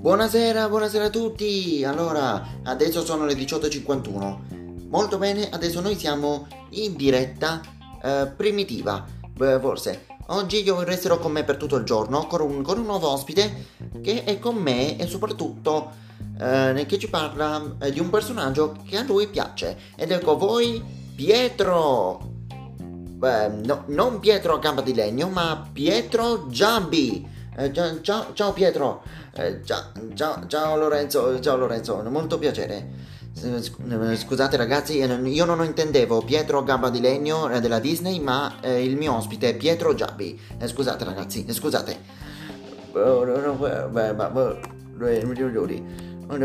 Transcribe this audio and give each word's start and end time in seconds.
Buonasera, 0.00 0.68
buonasera 0.68 1.04
a 1.04 1.10
tutti! 1.10 1.84
Allora, 1.84 2.60
adesso 2.62 3.04
sono 3.04 3.26
le 3.26 3.34
18.51. 3.34 4.88
Molto 4.88 5.18
bene, 5.18 5.50
adesso 5.50 5.80
noi 5.80 5.96
siamo 5.96 6.46
in 6.70 6.96
diretta 6.96 7.60
eh, 8.02 8.32
primitiva, 8.34 9.04
Beh, 9.34 9.60
forse. 9.60 10.06
Oggi 10.28 10.62
io 10.62 10.82
resterò 10.84 11.18
con 11.18 11.32
me 11.32 11.44
per 11.44 11.56
tutto 11.56 11.76
il 11.76 11.84
giorno 11.84 12.26
con 12.26 12.40
un, 12.40 12.62
con 12.62 12.78
un 12.78 12.84
nuovo 12.84 13.08
ospite 13.08 13.66
che 14.00 14.24
è 14.24 14.38
con 14.38 14.54
me 14.54 14.96
e 14.96 15.06
soprattutto 15.06 15.90
eh, 16.40 16.84
che 16.86 16.98
ci 16.98 17.10
parla 17.10 17.76
eh, 17.80 17.90
di 17.90 18.00
un 18.00 18.08
personaggio 18.08 18.76
che 18.86 18.96
a 18.96 19.02
lui 19.02 19.26
piace. 19.28 19.76
Ed 19.96 20.12
ecco 20.12 20.38
voi, 20.38 20.82
Pietro! 21.14 22.31
Beh, 23.22 23.46
no, 23.66 23.84
non 23.86 24.18
Pietro 24.18 24.54
a 24.54 24.58
gamba 24.58 24.80
di 24.80 24.94
legno, 24.94 25.28
ma 25.28 25.64
Pietro 25.72 26.48
Giambi! 26.48 27.24
Eh, 27.56 27.72
ciao, 27.72 28.32
ciao, 28.32 28.52
Pietro, 28.52 29.04
eh, 29.36 29.60
ciao, 29.62 29.92
ciao, 30.14 30.44
ciao, 30.48 30.76
Lorenzo, 30.76 31.38
ciao 31.38 31.56
Lorenzo, 31.56 32.02
molto 32.10 32.36
piacere. 32.36 32.88
Scusate 34.16 34.56
ragazzi, 34.56 34.96
io 34.96 35.44
non 35.44 35.64
intendevo 35.64 36.22
Pietro 36.22 36.64
Gamba 36.64 36.90
di 36.90 36.98
Legno 36.98 37.48
eh, 37.48 37.60
della 37.60 37.78
Disney, 37.78 38.18
ma 38.18 38.56
eh, 38.60 38.82
il 38.82 38.96
mio 38.96 39.14
ospite 39.14 39.50
è 39.50 39.56
Pietro 39.56 39.94
Giabbi. 39.94 40.36
Eh, 40.58 40.66
scusate 40.66 41.04
ragazzi, 41.04 41.46
scusate. 41.48 41.96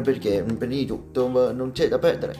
Perché, 0.03 0.43
per 0.43 0.67
di 0.67 0.85
tutto, 0.85 1.27
non 1.51 1.71
c'è 1.71 1.87
da 1.87 1.97
perdere. 1.97 2.35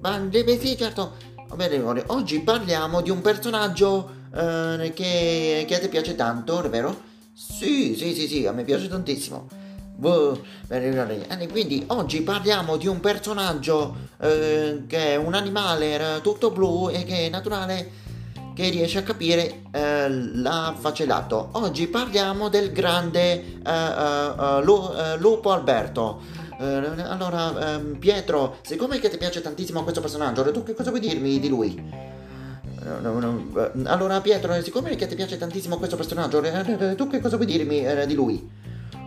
Ma 0.00 0.26
sì, 0.58 0.74
certo. 0.74 1.34
Va 1.48 1.54
bene, 1.54 2.02
oggi 2.08 2.40
parliamo 2.40 3.00
di 3.00 3.10
un 3.10 3.20
personaggio 3.20 4.10
eh, 4.34 4.92
che, 4.92 5.64
che 5.66 5.74
a 5.76 5.78
te 5.78 5.88
piace 5.88 6.16
tanto, 6.16 6.60
vero? 6.68 7.02
Sì, 7.32 7.94
sì, 7.96 8.14
sì, 8.14 8.26
sì, 8.26 8.46
a 8.46 8.52
me 8.52 8.64
piace 8.64 8.88
tantissimo. 8.88 9.46
Boh, 9.94 10.42
quindi 11.48 11.84
oggi 11.86 12.22
parliamo 12.22 12.76
di 12.76 12.88
un 12.88 12.98
personaggio 12.98 13.94
eh, 14.20 14.82
che 14.88 15.12
è 15.12 15.16
un 15.16 15.34
animale 15.34 16.18
tutto 16.20 16.50
blu 16.50 16.90
e 16.90 17.04
che 17.04 17.26
è 17.26 17.30
naturale 17.30 17.90
che 18.52 18.68
riesce 18.68 18.98
a 18.98 19.02
capire 19.02 19.62
eh, 19.70 20.08
l'affacellato. 20.08 21.50
Oggi 21.52 21.86
parliamo 21.86 22.48
del 22.48 22.72
grande 22.72 23.60
eh, 23.62 23.70
eh, 23.70 24.62
eh 24.62 25.16
lupo 25.18 25.52
Alberto. 25.52 26.20
Eh, 26.58 27.02
allora, 27.02 27.74
ehm, 27.74 27.98
Pietro, 27.98 28.58
siccome 28.62 28.98
che 28.98 29.10
ti 29.10 29.18
piace 29.18 29.40
tantissimo 29.40 29.82
questo 29.82 30.00
personaggio, 30.00 30.50
tu 30.52 30.62
che 30.62 30.74
cosa 30.74 30.90
vuoi 30.90 31.00
dirmi 31.00 31.38
di 31.38 31.48
lui? 31.48 32.14
No, 33.02 33.18
no, 33.18 33.70
allora 33.84 34.20
Pietro, 34.20 34.60
siccome 34.62 34.94
ti 34.94 35.14
piace 35.16 35.36
tantissimo 35.36 35.76
questo 35.76 35.96
personaggio, 35.96 36.40
eh, 36.42 36.94
tu 36.94 37.08
che 37.08 37.20
cosa 37.20 37.36
vuoi 37.36 37.48
dirmi 37.48 37.84
eh, 37.84 38.06
di 38.06 38.14
lui? 38.14 38.48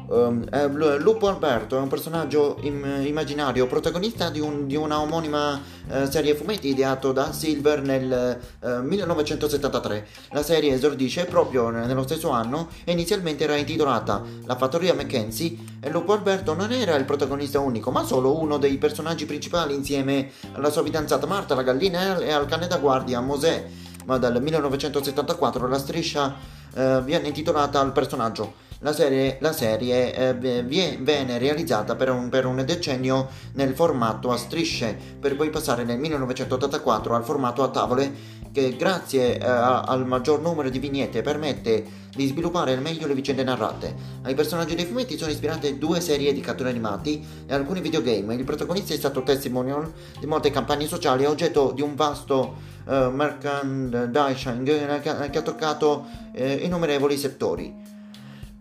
Um, 0.09 0.43
eh, 0.51 0.67
Lupo 0.97 1.27
Alberto 1.27 1.77
è 1.77 1.79
un 1.79 1.87
personaggio 1.87 2.57
im- 2.61 3.03
immaginario, 3.05 3.67
protagonista 3.67 4.31
di, 4.31 4.39
un, 4.39 4.65
di 4.65 4.75
una 4.75 4.99
omonima 5.01 5.53
uh, 5.87 6.09
serie 6.09 6.33
fumetti 6.33 6.69
ideato 6.69 7.11
da 7.11 7.31
Silver 7.31 7.83
nel 7.83 8.39
uh, 8.59 8.67
1973. 8.81 10.07
La 10.31 10.41
serie 10.41 10.73
esordisce 10.73 11.25
proprio 11.25 11.69
nello 11.69 12.01
stesso 12.01 12.31
anno 12.31 12.69
e 12.85 12.91
inizialmente 12.91 13.43
era 13.43 13.55
intitolata 13.55 14.23
La 14.45 14.55
fattoria 14.55 14.95
Mackenzie 14.95 15.55
e 15.79 15.91
Lupo 15.91 16.13
Alberto 16.13 16.55
non 16.55 16.71
era 16.71 16.95
il 16.95 17.05
protagonista 17.05 17.59
unico, 17.59 17.91
ma 17.91 18.03
solo 18.03 18.39
uno 18.39 18.57
dei 18.57 18.79
personaggi 18.79 19.27
principali 19.27 19.75
insieme 19.75 20.31
alla 20.53 20.71
sua 20.71 20.81
fidanzata 20.81 21.27
Marta, 21.27 21.53
la 21.53 21.61
gallina 21.61 22.17
e 22.17 22.31
al 22.31 22.47
cane 22.47 22.65
da 22.65 22.77
guardia 22.77 23.21
Mosè. 23.21 23.63
Ma 24.05 24.17
dal 24.17 24.41
1974 24.41 25.67
la 25.67 25.77
striscia 25.77 26.35
uh, 26.73 27.03
viene 27.03 27.27
intitolata 27.27 27.79
al 27.79 27.91
personaggio. 27.91 28.67
La 28.81 28.93
serie, 28.93 29.37
la 29.41 29.51
serie 29.51 30.15
eh, 30.15 30.63
viene 30.63 31.37
realizzata 31.37 31.95
per 31.95 32.09
un, 32.09 32.29
per 32.29 32.45
un, 32.45 32.63
decennio 32.65 33.27
nel 33.55 33.73
formato 33.73 34.31
a 34.31 34.37
strisce, 34.37 34.97
per 35.19 35.35
poi 35.35 35.49
passare 35.49 35.83
nel 35.83 35.99
1984 35.99 37.13
al 37.13 37.25
formato 37.25 37.61
a 37.61 37.69
tavole 37.69 38.37
che 38.53 38.77
grazie 38.77 39.37
eh, 39.37 39.45
al 39.45 40.07
maggior 40.07 40.39
numero 40.41 40.69
di 40.69 40.79
vignette 40.79 41.21
permette 41.21 42.07
di 42.15 42.25
sviluppare 42.27 42.71
al 42.71 42.81
meglio 42.81 43.05
le 43.05 43.15
vicende 43.15 43.43
narrate. 43.43 43.93
Ai 44.23 44.33
personaggi 44.33 44.75
dei 44.75 44.85
fumetti 44.85 45.17
sono 45.17 45.31
ispirate 45.31 45.77
due 45.77 45.99
serie 45.99 46.31
di 46.31 46.39
cartoni 46.39 46.69
animati 46.69 47.21
e 47.47 47.53
alcuni 47.53 47.81
videogame. 47.81 48.33
Il 48.35 48.45
protagonista 48.45 48.93
è 48.93 48.97
stato 48.97 49.23
testimonial 49.23 49.91
di 50.19 50.25
molte 50.25 50.51
campagne 50.51 50.87
sociali 50.87 51.25
oggetto 51.25 51.73
di 51.73 51.81
un 51.81 51.95
vasto 51.95 52.55
uh, 52.85 53.09
merchandising 53.09 55.01
che, 55.01 55.37
ha 55.37 55.41
toccato 55.41 56.05
uh, 56.33 56.41
innumerevoli 56.41 57.17
settori. 57.17 57.88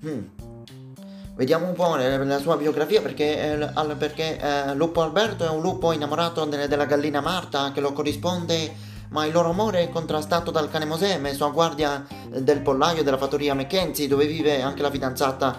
Hmm. 0.04 0.22
Vediamo 1.34 1.66
un 1.66 1.74
po' 1.74 1.94
la 1.96 2.38
sua 2.40 2.56
biografia 2.56 3.00
perché, 3.00 3.52
eh, 3.52 3.94
perché 3.96 4.38
eh, 4.38 4.74
Lupo 4.74 5.02
Alberto 5.02 5.44
è 5.44 5.48
un 5.48 5.60
lupo 5.60 5.92
innamorato 5.92 6.44
de- 6.44 6.66
della 6.66 6.84
gallina 6.84 7.20
Marta 7.20 7.70
che 7.72 7.80
lo 7.80 7.92
corrisponde, 7.92 8.74
ma 9.10 9.24
il 9.24 9.32
loro 9.32 9.50
amore 9.50 9.82
è 9.82 9.88
contrastato 9.88 10.50
dal 10.50 10.68
cane 10.68 10.84
Mosè, 10.84 11.18
messo 11.18 11.46
a 11.46 11.50
guardia 11.50 12.04
del 12.28 12.60
pollaio 12.60 13.02
della 13.02 13.18
fattoria 13.18 13.54
Mackenzie 13.54 14.08
dove 14.08 14.26
vive 14.26 14.62
anche 14.62 14.82
la 14.82 14.90
fidanzata. 14.90 15.58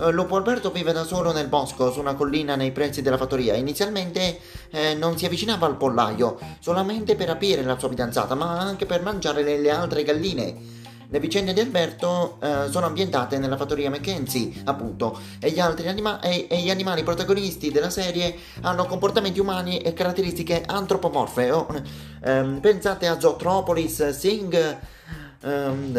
Eh, 0.00 0.10
Lupo 0.12 0.36
Alberto 0.36 0.70
vive 0.70 0.92
da 0.92 1.04
solo 1.04 1.32
nel 1.32 1.48
bosco, 1.48 1.90
su 1.90 2.00
una 2.00 2.14
collina 2.14 2.54
nei 2.54 2.70
pressi 2.70 3.02
della 3.02 3.16
fattoria. 3.16 3.54
Inizialmente 3.54 4.38
eh, 4.70 4.94
non 4.94 5.18
si 5.18 5.26
avvicinava 5.26 5.66
al 5.66 5.76
pollaio 5.76 6.38
solamente 6.60 7.16
per 7.16 7.28
rapire 7.28 7.62
la 7.62 7.78
sua 7.78 7.88
fidanzata, 7.88 8.34
ma 8.34 8.58
anche 8.58 8.86
per 8.86 9.02
mangiare 9.02 9.42
le, 9.42 9.58
le 9.58 9.70
altre 9.70 10.02
galline. 10.02 10.75
Le 11.08 11.20
vicende 11.20 11.52
di 11.52 11.60
Alberto 11.60 12.38
eh, 12.42 12.68
sono 12.68 12.86
ambientate 12.86 13.38
nella 13.38 13.56
fattoria 13.56 13.88
Mackenzie, 13.90 14.50
appunto, 14.64 15.18
e 15.38 15.50
gli 15.50 15.60
anima- 15.60 16.20
e, 16.20 16.46
e 16.50 16.60
gli 16.62 16.70
animali 16.70 17.04
protagonisti 17.04 17.70
della 17.70 17.90
serie 17.90 18.34
hanno 18.62 18.86
comportamenti 18.86 19.38
umani 19.38 19.78
e 19.78 19.92
caratteristiche 19.92 20.64
antropomorfe. 20.66 21.50
Oh, 21.52 21.68
ehm, 22.24 22.58
pensate 22.60 23.06
a 23.06 23.20
Zootropolis, 23.20 24.08
Sing 24.10 24.78
ehm, 25.42 25.92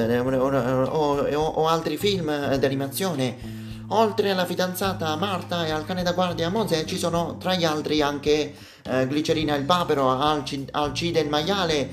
o, 0.89 1.17
o, 1.17 1.45
o 1.45 1.67
altri 1.67 1.95
film 1.95 2.55
d'animazione. 2.57 3.65
Oltre 3.89 4.31
alla 4.31 4.45
fidanzata 4.45 5.15
Marta 5.15 5.65
e 5.65 5.71
al 5.71 5.85
cane 5.85 6.03
da 6.03 6.11
guardia 6.11 6.49
Mosè 6.49 6.83
ci 6.83 6.97
sono 6.97 7.37
tra 7.37 7.55
gli 7.55 7.63
altri 7.63 8.01
anche 8.01 8.53
eh, 8.83 9.07
Glicerina 9.07 9.55
il 9.55 9.63
papero, 9.63 10.09
Alci- 10.11 10.67
Alcide 10.71 11.21
il 11.21 11.29
maiale, 11.29 11.89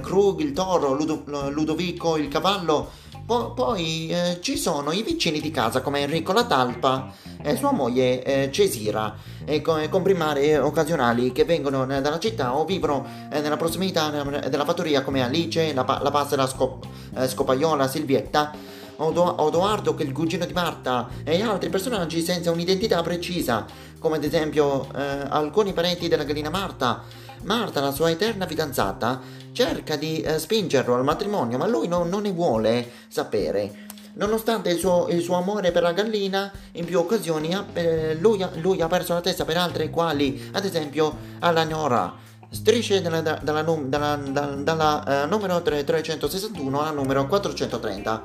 Krug 0.00 0.40
il 0.40 0.52
toro, 0.52 0.92
Ludo- 0.92 1.24
Ludovico 1.50 2.16
il 2.16 2.28
cavallo. 2.28 2.90
Po- 3.26 3.52
poi 3.52 4.08
eh, 4.08 4.38
ci 4.40 4.56
sono 4.56 4.90
i 4.90 5.02
vicini 5.02 5.40
di 5.40 5.50
casa 5.50 5.82
come 5.82 6.00
Enrico 6.00 6.32
la 6.32 6.46
talpa 6.46 7.12
e 7.42 7.56
sua 7.56 7.72
moglie 7.72 8.22
eh, 8.22 8.50
Cesira, 8.50 9.14
e 9.44 9.60
con, 9.60 9.86
comprimari 9.90 10.56
occasionali 10.56 11.30
che 11.32 11.44
vengono 11.44 11.82
eh, 11.84 12.00
dalla 12.00 12.18
città 12.18 12.56
o 12.56 12.64
vivono 12.64 13.04
eh, 13.30 13.40
nella 13.40 13.58
prossimità 13.58 14.08
della 14.08 14.64
fattoria 14.64 15.02
come 15.02 15.22
Alice, 15.22 15.74
la, 15.74 16.00
la 16.02 16.10
passera 16.10 16.46
scop- 16.46 16.86
scopaiola, 17.26 17.86
Silvietta 17.86 18.76
Odoardo 19.00 19.94
che 19.94 20.02
è 20.02 20.06
il 20.06 20.12
cugino 20.12 20.44
di 20.44 20.52
Marta 20.52 21.08
e 21.22 21.40
altri 21.40 21.68
personaggi 21.68 22.20
senza 22.20 22.50
un'identità 22.50 23.00
precisa, 23.02 23.64
come 23.98 24.16
ad 24.16 24.24
esempio 24.24 24.88
eh, 24.92 25.26
alcuni 25.28 25.72
parenti 25.72 26.08
della 26.08 26.24
gallina 26.24 26.50
Marta. 26.50 27.02
Marta, 27.44 27.80
la 27.80 27.92
sua 27.92 28.10
eterna 28.10 28.48
fidanzata, 28.48 29.20
cerca 29.58 29.96
di 29.96 30.20
eh, 30.20 30.38
spingerlo 30.38 30.94
al 30.94 31.02
matrimonio, 31.02 31.58
ma 31.58 31.66
lui 31.66 31.88
non, 31.88 32.08
non 32.08 32.22
ne 32.22 32.30
vuole 32.30 32.88
sapere. 33.08 33.86
Nonostante 34.12 34.70
il 34.70 34.78
suo, 34.78 35.08
il 35.08 35.20
suo, 35.20 35.34
amore 35.34 35.72
per 35.72 35.82
la 35.82 35.90
gallina, 35.90 36.48
in 36.72 36.84
più 36.84 37.00
occasioni 37.00 37.56
eh, 37.72 38.16
lui, 38.20 38.44
lui, 38.60 38.80
ha 38.80 38.86
perso 38.86 39.14
la 39.14 39.20
testa 39.20 39.44
per 39.44 39.56
altre 39.56 39.90
quali, 39.90 40.48
ad 40.52 40.64
esempio, 40.64 41.16
alla 41.40 41.64
Nora. 41.64 42.14
Strisce 42.48 43.02
dalla, 43.02 43.20
dalla, 43.20 43.62
dalla, 43.62 44.16
dalla 44.62 45.24
uh, 45.24 45.28
numero 45.28 45.60
361 45.60 46.80
alla 46.80 46.90
numero 46.92 47.26
430. 47.26 48.22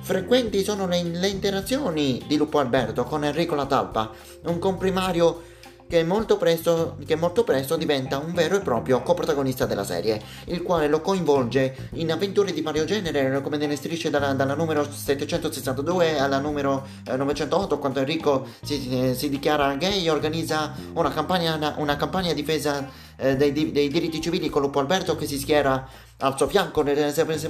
Frequenti 0.00 0.64
sono 0.64 0.88
le, 0.88 1.00
le 1.00 1.28
interazioni 1.28 2.22
di 2.26 2.36
Lupo 2.36 2.58
Alberto 2.58 3.04
con 3.04 3.24
Enrico 3.24 3.54
La 3.54 3.66
Talpa, 3.66 4.10
un 4.42 4.58
comprimario 4.58 5.54
che 5.88 6.02
molto, 6.02 6.36
presto, 6.36 6.96
che 7.06 7.14
molto 7.14 7.44
presto 7.44 7.76
diventa 7.76 8.18
un 8.18 8.32
vero 8.32 8.56
e 8.56 8.60
proprio 8.60 9.02
coprotagonista 9.02 9.66
della 9.66 9.84
serie, 9.84 10.20
il 10.46 10.62
quale 10.62 10.88
lo 10.88 11.00
coinvolge 11.00 11.90
in 11.94 12.10
avventure 12.10 12.52
di 12.52 12.60
vario 12.60 12.84
genere, 12.84 13.40
come 13.40 13.56
nelle 13.56 13.76
strisce 13.76 14.10
dalla, 14.10 14.32
dalla 14.32 14.54
numero 14.54 14.86
762 14.90 16.18
alla 16.18 16.38
numero 16.38 16.86
eh, 17.06 17.16
908, 17.16 17.78
quando 17.78 18.00
Enrico 18.00 18.46
si, 18.62 19.14
si, 19.14 19.28
dichiara 19.28 19.74
gay 19.76 20.08
organizza 20.08 20.74
una 20.94 21.12
campagna, 21.12 21.74
una 21.76 21.96
campagna 21.96 22.32
a 22.32 22.34
difesa 22.34 22.88
eh, 23.16 23.36
dei, 23.36 23.52
dei, 23.52 23.88
diritti 23.88 24.20
civili 24.20 24.48
con 24.48 24.62
Lupo 24.62 24.80
Alberto 24.80 25.14
che 25.14 25.26
si 25.26 25.38
schiera 25.38 25.88
al 26.18 26.36
suo 26.36 26.48
fianco, 26.48 26.84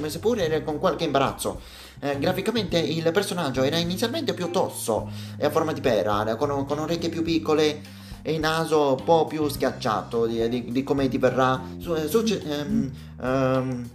seppure 0.08 0.62
con 0.62 0.78
qualche 0.78 1.04
imbarazzo. 1.04 1.60
Eh, 2.00 2.18
graficamente 2.18 2.78
il 2.78 3.10
personaggio 3.10 3.62
era 3.62 3.78
inizialmente 3.78 4.34
più 4.34 4.50
tosso 4.50 5.08
e 5.38 5.46
a 5.46 5.50
forma 5.50 5.72
di 5.72 5.80
pera, 5.80 6.36
con, 6.36 6.66
con 6.66 6.78
orecchie 6.80 7.08
più 7.08 7.22
piccole 7.22 8.04
e 8.26 8.32
il 8.32 8.40
naso 8.40 8.96
un 8.98 9.04
po' 9.04 9.24
più 9.26 9.46
schiacciato 9.46 10.26
di, 10.26 10.48
di, 10.48 10.72
di 10.72 10.82
come 10.82 11.06
ti 11.06 11.16
verrà. 11.16 11.62
Su, 11.78 11.94
su, 12.08 12.24
um, 12.44 12.90
um, 13.20 13.88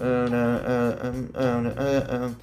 um, 0.00 2.36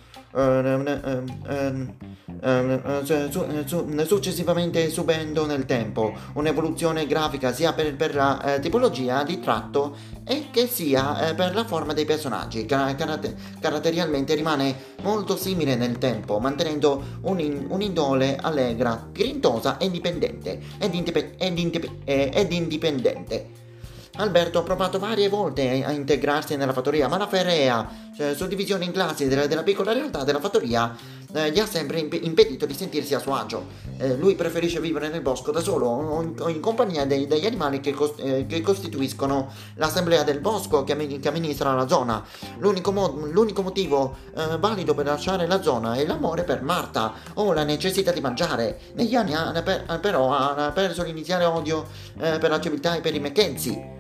successivamente 4.06 4.90
subendo 4.90 5.46
nel 5.46 5.66
tempo 5.66 6.14
un'evoluzione 6.34 7.06
grafica 7.06 7.52
sia 7.52 7.74
per, 7.74 7.96
per 7.96 8.16
la 8.16 8.56
eh, 8.56 8.60
tipologia 8.60 9.24
di 9.24 9.40
tratto 9.40 9.96
e 10.26 10.48
che 10.52 10.68
sia 10.68 11.30
eh, 11.30 11.36
per 11.36 11.54
la 11.54 11.66
forma 11.66 11.94
dei 11.94 12.06
personaggi. 12.06 12.66
Car- 12.66 12.96
caratter- 12.96 13.36
caratterialmente 13.60 14.36
rimane 14.36 14.76
molto 15.02 15.36
simile 15.36 15.76
nel 15.76 15.98
tempo, 15.98 16.40
mantenendo 16.40 17.20
un 17.22 17.40
un'indole 17.70 18.38
allegra, 18.40 19.08
grintosa 19.12 19.78
e 19.78 19.86
indipendente. 19.86 20.60
Ed, 20.78 20.94
indipe- 20.94 21.36
ed, 21.38 21.58
indipe- 21.58 21.98
eh, 22.06 22.32
ed 22.34 22.52
indipendente. 22.52 23.70
Alberto 24.18 24.60
ha 24.60 24.64
provato 24.64 25.00
varie 25.00 25.30
volte 25.30 25.84
a 25.86 25.92
integrarsi 25.92 26.58
nella 26.58 26.74
fattoria, 26.74 27.08
ma 27.08 27.18
la 27.18 27.28
ferrea, 27.28 27.90
cioè, 28.16 28.36
suddivisione 28.36 28.84
in 28.84 28.92
classi 28.92 29.28
della, 29.28 29.48
della 29.48 29.64
piccola 29.64 29.94
realtà 29.94 30.26
della 30.26 30.42
fattoria, 30.42 30.94
eh, 31.34 31.50
gli 31.52 31.60
ha 31.60 31.66
sempre 31.66 32.00
imp- 32.00 32.22
impedito 32.22 32.66
di 32.66 32.74
sentirsi 32.74 33.14
a 33.14 33.20
suo 33.20 33.36
agio. 33.36 33.68
Eh, 33.98 34.18
lui 34.18 34.36
preferisce 34.36 34.82
vivere 34.82 35.08
nel 35.08 35.22
bosco 35.22 35.52
da 35.52 35.62
solo 35.62 35.88
o 35.88 36.22
in, 36.22 36.36
o 36.40 36.50
in 36.50 36.60
compagnia 36.60 37.06
dei, 37.06 37.26
degli 37.26 37.46
animali 37.46 37.80
che, 37.80 37.94
cost- 37.94 38.20
eh, 38.20 38.46
che, 38.48 38.60
costituiscono 38.62 39.50
l'assemblea 39.76 40.24
del 40.24 40.42
bosco 40.42 40.84
che, 40.84 41.20
che 41.20 41.28
amministra 41.30 41.74
la 41.74 41.88
zona. 41.88 42.22
L'unico, 42.58 42.92
mo- 42.92 43.28
l'unico 43.32 43.62
motivo 43.62 44.18
eh, 44.36 44.58
valido 44.58 44.94
per 44.94 45.06
lasciare 45.06 45.48
la 45.48 45.62
zona 45.62 45.94
è 45.94 46.06
l'amore 46.06 46.44
per 46.44 46.62
Marta 46.62 47.14
o 47.36 47.54
la 47.54 47.64
necessità 47.64 48.12
di 48.12 48.20
mangiare. 48.20 48.78
Negli 48.96 49.16
anni 49.16 49.34
ha, 49.34 49.54
per, 49.64 50.00
però 50.02 50.36
ha 50.36 50.72
perso 50.72 51.04
l'iniziale 51.04 51.46
odio 51.46 51.86
eh, 52.20 52.38
per 52.40 52.50
la 52.50 52.60
civiltà 52.60 52.96
e 52.96 53.00
per 53.00 53.16
i 53.16 53.20
Mackenzie. 53.20 54.00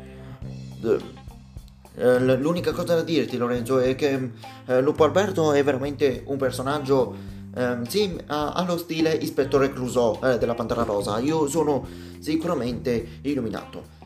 Eh, 0.83 2.37
l'unica 2.37 2.71
cosa 2.71 2.95
da 2.95 3.01
dirti 3.01 3.37
Lorenzo 3.37 3.79
è 3.79 3.95
che 3.95 4.31
eh, 4.65 4.81
Lupo 4.81 5.03
Alberto 5.03 5.51
è 5.51 5.63
veramente 5.63 6.23
un 6.25 6.37
personaggio 6.37 7.15
eh, 7.53 7.77
sì, 7.87 8.17
ha, 8.27 8.63
lo 8.65 8.77
stile 8.77 9.11
ispettore 9.13 9.73
Clouseau 9.73 10.19
eh, 10.23 10.37
della 10.37 10.53
Pantera 10.53 10.83
Rosa. 10.83 11.19
Io 11.19 11.47
sono 11.47 11.85
sicuramente 12.19 13.19
illuminato. 13.23 13.99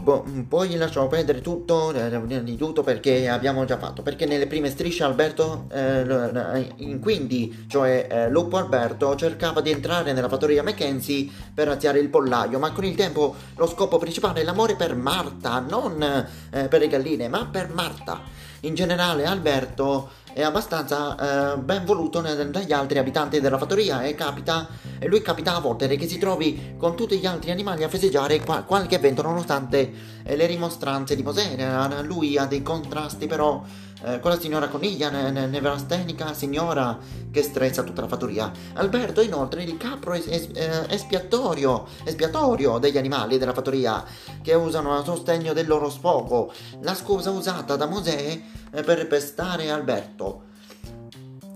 Bo- 0.00 0.24
poi 0.48 0.76
lasciamo 0.76 1.08
perdere 1.08 1.42
tutto, 1.42 1.92
eh, 1.92 2.42
di 2.42 2.56
tutto 2.56 2.82
perché 2.82 3.28
abbiamo 3.28 3.64
già 3.66 3.78
fatto. 3.78 4.02
Perché 4.02 4.24
nelle 4.24 4.46
prime 4.46 4.70
strisce 4.70 5.04
Alberto, 5.04 5.66
eh, 5.70 6.72
in 6.76 7.00
quindi, 7.00 7.66
cioè 7.68 8.06
eh, 8.10 8.30
Lupo 8.30 8.56
Alberto, 8.56 9.14
cercava 9.14 9.60
di 9.60 9.70
entrare 9.70 10.12
nella 10.12 10.28
fattoria 10.28 10.62
Mackenzie 10.62 11.28
per 11.52 11.68
razziare 11.68 11.98
il 11.98 12.08
pollaio, 12.08 12.58
ma 12.58 12.72
con 12.72 12.84
il 12.84 12.94
tempo 12.94 13.34
lo 13.56 13.66
scopo 13.66 13.98
principale 13.98 14.40
è 14.40 14.44
l'amore 14.44 14.74
per 14.74 14.94
Marta, 14.94 15.58
non 15.60 16.02
eh, 16.02 16.68
per 16.68 16.80
le 16.80 16.88
galline, 16.88 17.28
ma 17.28 17.46
per 17.46 17.72
Marta. 17.72 18.48
In 18.60 18.74
generale 18.74 19.24
Alberto 19.24 20.10
è 20.32 20.42
abbastanza 20.42 21.54
eh, 21.54 21.58
ben 21.58 21.84
voluto 21.84 22.20
dagli 22.20 22.72
altri 22.72 22.98
abitanti 22.98 23.40
della 23.40 23.58
fattoria. 23.58 24.02
E 24.02 24.14
capita 24.14 24.68
e 24.98 25.08
lui 25.08 25.22
capita 25.22 25.56
a 25.56 25.60
volte 25.60 25.88
che 25.96 26.06
si 26.06 26.18
trovi 26.18 26.74
con 26.76 26.94
tutti 26.94 27.18
gli 27.18 27.26
altri 27.26 27.50
animali 27.50 27.84
a 27.84 27.88
festeggiare 27.88 28.40
qua, 28.40 28.62
qualche 28.62 28.96
evento 28.96 29.22
nonostante 29.22 29.92
eh, 30.22 30.36
le 30.36 30.46
rimostranze 30.46 31.16
di 31.16 31.22
Mosè 31.22 32.02
lui 32.02 32.36
ha 32.36 32.44
dei 32.44 32.62
contrasti 32.62 33.26
però 33.26 33.62
eh, 34.02 34.20
la 34.22 34.40
signora 34.40 34.68
Coniglia, 34.68 35.10
ne- 35.10 35.46
nevrastenica 35.46 36.32
signora 36.34 36.98
che 37.30 37.42
stressa 37.42 37.82
tutta 37.82 38.02
la 38.02 38.08
fattoria. 38.08 38.50
Alberto 38.74 39.20
inoltre 39.20 39.62
il 39.62 39.76
capro 39.76 40.12
es- 40.14 40.26
es- 40.26 40.48
eh, 40.54 40.86
espiatorio, 40.88 41.86
espiatorio 42.04 42.78
degli 42.78 42.98
animali 42.98 43.38
della 43.38 43.52
fattoria 43.52 44.04
che 44.42 44.54
usano 44.54 44.96
a 44.96 45.04
sostegno 45.04 45.52
del 45.52 45.66
loro 45.66 45.90
sfogo, 45.90 46.52
la 46.82 46.94
scusa 46.94 47.30
usata 47.30 47.76
da 47.76 47.86
Mosè 47.86 48.40
eh, 48.72 48.82
per 48.82 49.06
pestare 49.06 49.70
Alberto. 49.70 50.48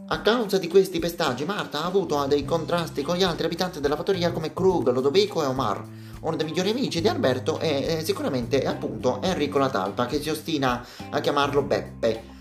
A 0.06 0.20
causa 0.20 0.58
di 0.58 0.69
questi 0.69 0.99
pestaggi, 0.99 1.47
Marta 1.47 1.82
ha 1.82 1.87
avuto 1.87 2.23
dei 2.26 2.44
contrasti 2.44 3.02
con 3.02 3.17
gli 3.17 3.23
altri 3.23 3.47
abitanti 3.47 3.81
della 3.81 3.97
fattoria 3.97 4.32
come 4.32 4.52
Krug, 4.52 4.90
Lodovico 4.90 5.43
e 5.43 5.47
Omar. 5.47 5.82
Uno 6.20 6.37
dei 6.37 6.44
migliori 6.44 6.70
amici 6.70 7.00
di 7.00 7.08
Alberto 7.08 7.58
è, 7.58 7.99
è 7.99 8.05
sicuramente 8.05 8.67
appunto 8.67 9.20
Enrico 9.23 9.58
La 9.58 9.70
Talpa, 9.70 10.05
che 10.05 10.20
si 10.20 10.29
ostina 10.29 10.85
a 11.08 11.20
chiamarlo 11.20 11.62
Beppe. 11.62 12.32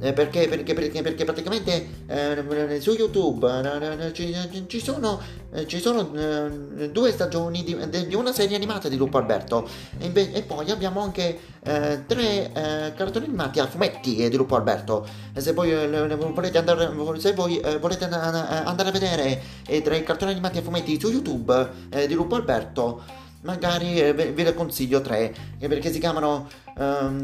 Eh, 0.00 0.12
perché, 0.12 0.46
perché, 0.48 0.74
perché, 0.74 1.02
perché, 1.02 1.24
praticamente 1.24 1.88
eh, 2.06 2.80
su 2.80 2.92
YouTube 2.92 3.46
eh, 3.48 4.12
ci, 4.12 4.34
ci, 4.68 4.80
sono, 4.80 5.20
eh, 5.52 5.66
ci 5.66 5.80
sono 5.80 6.14
eh, 6.14 6.90
due 6.90 7.10
stagioni 7.10 7.64
di, 7.64 7.76
di, 8.06 8.14
una 8.14 8.32
serie 8.32 8.54
animata 8.54 8.88
di 8.88 8.96
Lupo 8.96 9.18
Alberto. 9.18 9.68
E, 9.98 10.06
inve- 10.06 10.32
e 10.32 10.42
poi 10.42 10.70
abbiamo 10.70 11.00
anche 11.00 11.38
eh, 11.64 12.04
tre 12.06 12.50
cartoni 12.96 13.26
animati 13.26 13.58
a 13.58 13.66
fumetti 13.66 14.28
di 14.28 14.36
Lupo 14.36 14.54
Alberto. 14.54 15.06
Se 15.34 15.52
voi 15.52 15.70
volete 15.70 16.58
andare, 16.58 16.90
se 17.18 17.32
voi, 17.32 17.60
volete 17.80 18.04
andare 18.04 18.88
a 18.88 18.92
vedere 18.92 19.42
tre 19.82 20.02
cartoni 20.02 20.30
animati 20.30 20.58
a 20.58 20.62
fumetti 20.62 20.98
su 21.00 21.10
YouTube 21.10 21.70
di 22.06 22.14
Lupo 22.14 22.36
Alberto 22.36 23.02
magari 23.42 23.94
ve, 24.12 24.32
ve 24.32 24.42
ne 24.42 24.54
consiglio 24.54 25.00
tre. 25.00 25.34
Perché 25.58 25.92
si 25.92 25.98
chiamano 25.98 26.48
um, 26.76 27.22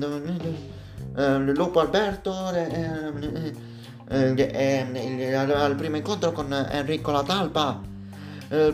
eh, 1.17 1.39
Lupo 1.39 1.81
Alberto 1.81 2.53
eh, 2.53 3.53
eh, 4.09 5.35
al 5.35 5.75
primo 5.77 5.97
incontro 5.97 6.33
con 6.33 6.53
Enrico 6.53 7.11
La 7.11 7.23
Talpa, 7.23 7.81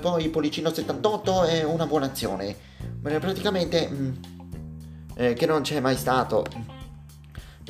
poi 0.00 0.28
Policino 0.28 0.72
78 0.72 1.44
e 1.44 1.64
una 1.64 1.86
buona 1.86 2.06
azione. 2.06 2.54
Praticamente 3.00 3.88
mm, 3.88 4.12
che 5.34 5.46
non 5.46 5.62
c'è 5.62 5.80
mai 5.80 5.96
stato. 5.96 6.44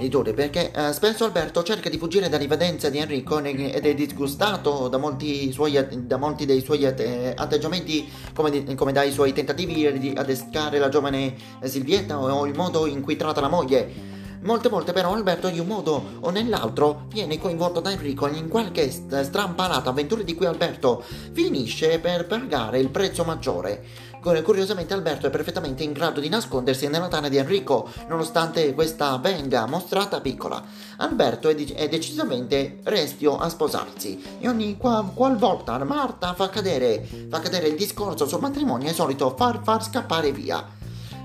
Editore 0.00 0.32
perché 0.32 0.70
eh, 0.72 0.92
spesso 0.92 1.24
Alberto 1.24 1.62
cerca 1.62 1.90
di 1.90 1.98
fuggire 1.98 2.28
dall'invadenza 2.28 2.88
di 2.88 2.98
Enrico 2.98 3.38
ed 3.38 3.84
è 3.84 3.94
disgustato 3.94 4.88
da 4.88 4.96
molti, 4.96 5.52
suoi, 5.52 5.78
da 6.06 6.16
molti 6.16 6.46
dei 6.46 6.62
suoi 6.62 6.84
atteggiamenti 6.86 8.08
come, 8.32 8.50
di, 8.50 8.74
come, 8.74 8.92
dai 8.92 9.12
suoi 9.12 9.32
tentativi 9.32 9.98
di 9.98 10.14
adescare 10.16 10.78
la 10.78 10.88
giovane 10.88 11.34
Silvietta 11.62 12.18
o 12.18 12.46
il 12.46 12.54
modo 12.54 12.86
in 12.86 13.02
cui 13.02 13.16
tratta 13.16 13.40
la 13.40 13.48
moglie 13.48 14.09
Molte 14.42 14.70
volte 14.70 14.92
però 14.92 15.12
Alberto 15.12 15.48
in 15.48 15.60
un 15.60 15.66
modo 15.66 16.02
o 16.20 16.30
nell'altro 16.30 17.02
viene 17.08 17.38
coinvolto 17.38 17.80
da 17.80 17.90
Enrico 17.90 18.26
in 18.26 18.48
qualche 18.48 18.90
strampalata 18.90 19.90
avventura 19.90 20.22
di 20.22 20.34
cui 20.34 20.46
Alberto 20.46 21.04
finisce 21.32 21.98
per 21.98 22.26
pagare 22.26 22.78
il 22.78 22.88
prezzo 22.88 23.22
maggiore. 23.24 24.08
Curiosamente 24.20 24.92
Alberto 24.92 25.26
è 25.26 25.30
perfettamente 25.30 25.82
in 25.82 25.92
grado 25.92 26.20
di 26.20 26.28
nascondersi 26.28 26.88
nella 26.88 27.08
tana 27.08 27.28
di 27.28 27.36
Enrico, 27.36 27.88
nonostante 28.08 28.74
questa 28.74 29.18
venga 29.18 29.66
mostrata 29.66 30.20
piccola. 30.20 30.62
Alberto 30.98 31.48
è, 31.48 31.54
de- 31.54 31.74
è 31.74 31.88
decisamente 31.88 32.80
restio 32.84 33.38
a 33.38 33.48
sposarsi 33.48 34.38
e 34.38 34.48
ogni 34.48 34.76
qual- 34.76 35.12
qualvolta 35.14 35.82
Marta 35.84 36.34
fa 36.34 36.50
cadere, 36.50 37.06
fa 37.28 37.40
cadere 37.40 37.68
il 37.68 37.76
discorso 37.76 38.26
sul 38.26 38.40
matrimonio 38.40 38.88
è 38.88 38.92
solito 38.92 39.34
far, 39.36 39.60
far 39.62 39.82
scappare 39.82 40.32
via. 40.32 40.79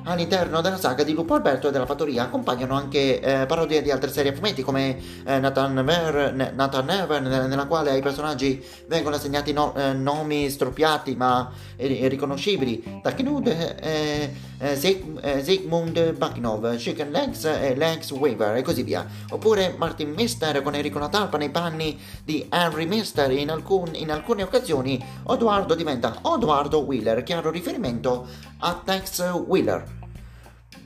All'interno 0.08 0.62
della 0.62 0.78
saga 0.78 1.04
di 1.04 1.14
Lupo 1.14 1.34
Alberto 1.34 1.68
e 1.68 1.72
della 1.72 1.88
Fattoria 1.88 2.24
accompagnano 2.24 2.76
anche 2.76 3.20
eh, 3.20 3.46
parodie 3.48 3.82
di 3.82 3.90
altre 3.90 4.12
serie 4.12 4.32
a 4.32 4.36
fumetti 4.36 4.62
come 4.62 4.98
eh, 5.26 5.40
Nathan, 5.40 5.74
Never, 5.74 6.32
nella 6.32 7.66
quale 7.66 7.90
ai 7.90 8.04
personaggi 8.04 8.64
vengono 8.88 9.16
assegnati 9.16 9.52
no, 9.52 9.74
eh, 9.76 9.94
nomi 9.94 10.48
stroppiati 10.52 11.16
ma 11.16 11.52
riconoscibili. 11.78 13.02
Takenud, 13.02 13.48
eh, 13.48 14.32
eh, 14.60 15.10
eh, 15.22 15.44
Sigmund 15.44 16.14
Baknov, 16.14 16.76
Chicken 16.76 17.10
Legs 17.10 17.46
e 17.46 17.76
Legs 17.76 18.12
Weaver 18.12 18.58
e 18.58 18.62
così 18.62 18.84
via. 18.84 19.06
Oppure 19.32 19.74
Martin 19.76 20.12
Mister 20.12 20.62
con 20.62 20.76
Enrico 20.76 21.00
Natalpa 21.00 21.38
nei 21.38 21.50
panni 21.50 22.00
di 22.24 22.48
Henry 22.52 22.86
Mister. 22.86 23.32
In, 23.32 23.50
alcun, 23.50 23.90
in 23.94 24.12
alcune 24.12 24.44
occasioni 24.44 25.04
Odoardo 25.24 25.74
diventa 25.74 26.20
Odoardo 26.22 26.84
Wheeler, 26.84 27.24
chiaro 27.24 27.50
riferimento 27.50 28.28
a 28.60 28.80
Tex 28.86 29.20
Wheeler. 29.48 29.95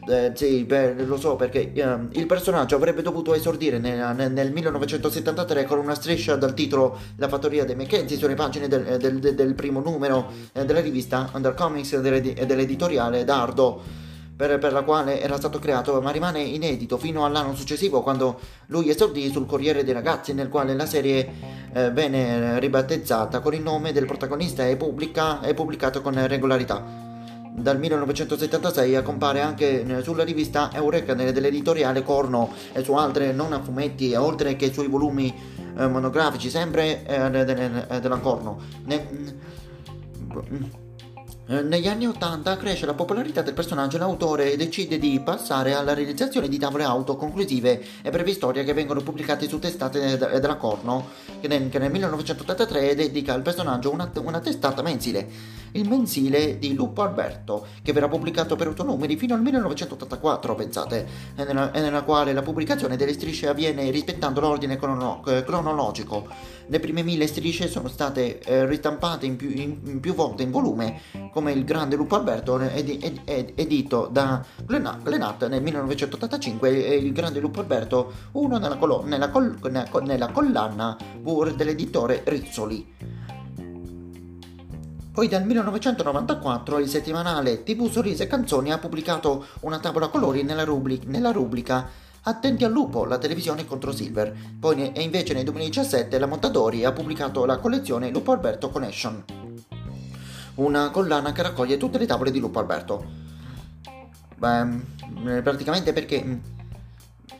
Eh, 0.07 0.31
sì, 0.33 0.63
beh, 0.63 1.03
lo 1.03 1.17
so 1.17 1.35
perché 1.35 1.71
uh, 1.75 2.07
il 2.17 2.25
personaggio 2.25 2.75
avrebbe 2.75 3.01
dovuto 3.01 3.33
esordire 3.33 3.77
nel, 3.79 4.15
nel, 4.15 4.31
nel, 4.31 4.51
1973 4.51 5.65
con 5.65 5.77
una 5.77 5.93
striscia 5.93 6.35
dal 6.35 6.53
titolo 6.53 6.97
La 7.17 7.27
fattoria 7.27 7.65
dei 7.65 7.75
Mackenzie 7.75 8.17
sulle 8.17 8.33
pagine 8.33 8.67
del, 8.67 8.97
del, 8.97 9.19
del, 9.19 9.35
del 9.35 9.53
primo 9.53 9.81
numero 9.81 10.31
eh, 10.53 10.65
della 10.65 10.79
rivista 10.79 11.29
Under 11.33 11.53
Comics 11.53 11.93
e 11.93 12.01
dell'editoriale 12.45 13.23
Dardo. 13.23 14.07
Per, 14.35 14.57
per, 14.57 14.71
la 14.71 14.83
quale 14.83 15.19
era 15.19 15.35
stato 15.35 15.59
creato, 15.59 15.99
ma 15.99 16.11
rimane 16.11 16.39
inedito 16.39 16.97
fino 16.97 17.25
all'anno 17.25 17.53
successivo 17.53 18.01
quando 18.01 18.39
lui 18.67 18.89
esordì 18.89 19.29
sul 19.29 19.45
Corriere 19.45 19.83
dei 19.83 19.93
Ragazzi, 19.93 20.33
nel 20.33 20.47
quale 20.47 20.75
la 20.75 20.85
serie 20.85 21.29
eh, 21.73 21.91
venne 21.91 22.57
ribattezzata 22.57 23.41
con 23.41 23.53
il 23.53 23.61
nome 23.61 23.91
del 23.91 24.05
protagonista 24.05 24.65
e, 24.65 24.77
pubblica, 24.77 25.41
e 25.41 25.53
pubblicato 25.53 26.01
con 26.01 26.25
regolarità 26.25 27.07
dal 27.59 27.79
1976 27.79 29.03
compare 29.03 29.41
anche 29.41 30.01
sulla 30.01 30.23
rivista 30.23 30.71
Eureka 30.73 31.13
dell'editoriale 31.13 32.03
Corno 32.03 32.51
e 32.73 32.83
su 32.83 32.93
altre 32.93 33.31
non 33.31 33.53
a 33.53 33.61
fumetti 33.61 34.15
oltre 34.15 34.55
che 34.55 34.71
sui 34.71 34.87
volumi 34.87 35.33
eh, 35.77 35.87
monografici 35.87 36.49
sempre 36.49 37.05
eh, 37.05 37.99
della 37.99 38.17
Corno. 38.17 38.59
Ne, 38.85 39.07
negli 41.49 41.87
anni 41.87 42.05
80 42.05 42.57
cresce 42.57 42.85
la 42.85 42.93
popolarità 42.93 43.41
del 43.41 43.55
personaggio 43.55 43.95
e 43.95 43.99
l'autore 43.99 44.55
decide 44.55 44.99
di 44.99 45.19
passare 45.19 45.73
alla 45.73 45.95
realizzazione 45.95 46.47
di 46.47 46.59
tavole 46.59 46.83
auto 46.83 47.15
conclusive 47.15 47.83
e 48.03 48.11
brevi 48.11 48.33
storie 48.33 48.63
che 48.63 48.73
vengono 48.73 49.01
pubblicate 49.01 49.47
su 49.47 49.57
testate 49.57 50.15
della 50.15 50.57
Corno, 50.57 51.07
che 51.39 51.47
nel, 51.47 51.69
che 51.69 51.79
nel 51.79 51.89
1983 51.89 52.93
dedica 52.93 53.33
al 53.33 53.41
personaggio 53.41 53.91
una, 53.91 54.11
una, 54.17 54.39
testata 54.39 54.83
mensile, 54.83 55.27
il 55.71 55.89
mensile 55.89 56.59
di 56.59 56.75
Lupo 56.75 57.01
Alberto, 57.01 57.65
che 57.81 57.93
verrà 57.93 58.07
pubblicato 58.07 58.55
per 58.55 58.67
otto 58.67 58.83
numeri 58.83 59.17
fino 59.17 59.33
al 59.33 59.41
1984, 59.41 60.53
pensate, 60.53 61.07
e 61.35 61.43
nella, 61.45 61.71
e 61.71 61.81
nella 61.81 62.03
quale 62.03 62.31
la 62.31 62.43
pubblicazione 62.43 62.95
delle 62.95 63.13
strisce 63.13 63.47
avviene 63.47 63.89
rispettando 63.89 64.39
l'ordine 64.39 64.77
crono, 64.77 65.21
cronologico. 65.23 66.57
Le 66.71 66.79
prime 66.79 67.01
mille 67.01 67.25
strisce 67.25 67.67
sono 67.67 67.87
state 67.87 68.39
eh, 68.41 68.67
ristampate 68.67 69.25
in 69.25 69.35
più, 69.35 69.49
in, 69.49 69.79
in 69.85 69.99
più 69.99 70.13
volte 70.13 70.43
in 70.43 70.51
volume, 70.51 71.01
come 71.31 71.51
Il 71.51 71.65
Grande 71.65 71.95
Lupo 71.95 72.15
Alberto, 72.15 72.59
ed, 72.59 72.87
ed, 72.89 73.21
ed, 73.25 73.53
edito 73.55 74.07
da 74.11 74.45
Glenat 74.63 75.47
nel 75.47 75.63
1985 75.63 76.85
e 76.85 76.95
Il 76.97 77.11
Grande 77.11 77.39
Lupo 77.39 77.61
Alberto 77.61 78.13
1 78.33 78.57
nella, 78.59 78.77
colo- 78.77 79.03
nella, 79.03 79.29
col- 79.29 79.57
nella 80.03 80.27
collana 80.27 80.95
Pur 81.23 81.55
dell'editore 81.55 82.21
Rizzoli. 82.23 83.17
Poi 85.11 85.27
dal 85.27 85.43
1994 85.45 86.77
il 86.77 86.87
settimanale 86.87 87.63
TV 87.63 87.89
Sorrisi 87.89 88.21
e 88.21 88.27
Canzoni 88.27 88.71
ha 88.71 88.77
pubblicato 88.77 89.47
una 89.61 89.79
tavola 89.79 90.07
colori 90.09 90.43
nella, 90.43 90.65
rubri- 90.65 91.01
nella 91.07 91.31
rubrica 91.31 91.89
Attenti 92.23 92.63
al 92.63 92.71
lupo, 92.71 93.05
la 93.05 93.17
televisione 93.17 93.65
contro 93.65 93.91
Silver. 93.91 94.35
Poi 94.59 94.91
e 94.91 95.01
invece 95.01 95.33
nel 95.33 95.45
2017 95.45 96.19
la 96.19 96.27
Montadori 96.27 96.85
ha 96.85 96.91
pubblicato 96.91 97.45
la 97.45 97.57
collezione 97.57 98.09
Lupo 98.09 98.31
Alberto 98.31 98.69
Connection 98.69 99.23
una 100.59 100.89
collana 100.91 101.31
che 101.31 101.41
raccoglie 101.41 101.77
tutte 101.77 101.97
le 101.97 102.05
tavole 102.05 102.31
di 102.31 102.39
Lupo 102.39 102.59
Alberto. 102.59 103.05
Beh, 104.37 105.41
praticamente 105.41 105.93
perché... 105.93 106.57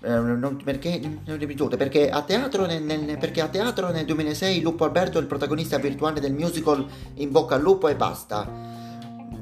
Eh, 0.02 0.18
non, 0.18 0.62
perché, 0.64 1.20
ripetute, 1.26 1.76
perché, 1.76 2.10
a 2.10 2.22
teatro 2.22 2.66
nel, 2.66 2.82
nel, 2.82 3.18
perché 3.18 3.42
a 3.42 3.50
teatro 3.50 3.92
nel 3.92 4.06
2006 4.06 4.62
Lupo 4.62 4.86
Alberto 4.86 5.18
è 5.18 5.22
il 5.22 5.28
protagonista 5.28 5.78
virtuale 5.78 6.22
del 6.22 6.32
musical 6.32 6.88
In 7.16 7.32
bocca 7.32 7.56
al 7.56 7.62
lupo 7.62 7.90
e 7.90 7.98
basta. 7.98 8.48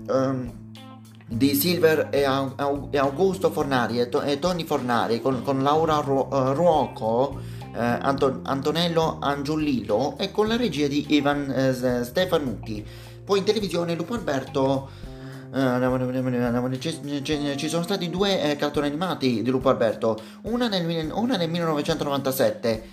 Um, 0.07 0.66
di 1.27 1.53
Silver 1.55 2.07
e, 2.09 2.23
Augusto 2.23 3.51
Fornari 3.51 3.99
e, 3.99 4.39
Tony 4.39 4.63
Fornari 4.63 5.21
con, 5.21 5.43
con 5.43 5.61
Laura 5.61 5.97
uh, 5.97 6.53
Ruoco, 6.53 7.39
eh, 7.73 7.79
Anton, 7.79 8.41
Antonello 8.43 9.17
Angiolillo 9.21 10.17
e 10.17 10.31
con 10.31 10.47
la 10.47 10.55
regia 10.55 10.87
di 10.87 11.05
Ivan 11.09 11.51
eh, 11.51 12.03
Stefanuti. 12.03 12.85
Poi 13.25 13.39
in 13.39 13.45
televisione 13.45 13.93
Lupo 13.93 14.13
Alberto 14.13 14.89
eh, 15.53 16.79
ci 17.57 17.69
sono 17.69 17.83
stati 17.83 18.09
due 18.09 18.41
eh, 18.41 18.55
cartoni 18.55 18.87
animati 18.87 19.41
di 19.41 19.49
Lupo 19.49 19.69
Alberto, 19.69 20.17
una 20.43 20.67
nel, 20.67 21.11
una 21.13 21.35
nel 21.35 21.49
1997 21.49 22.89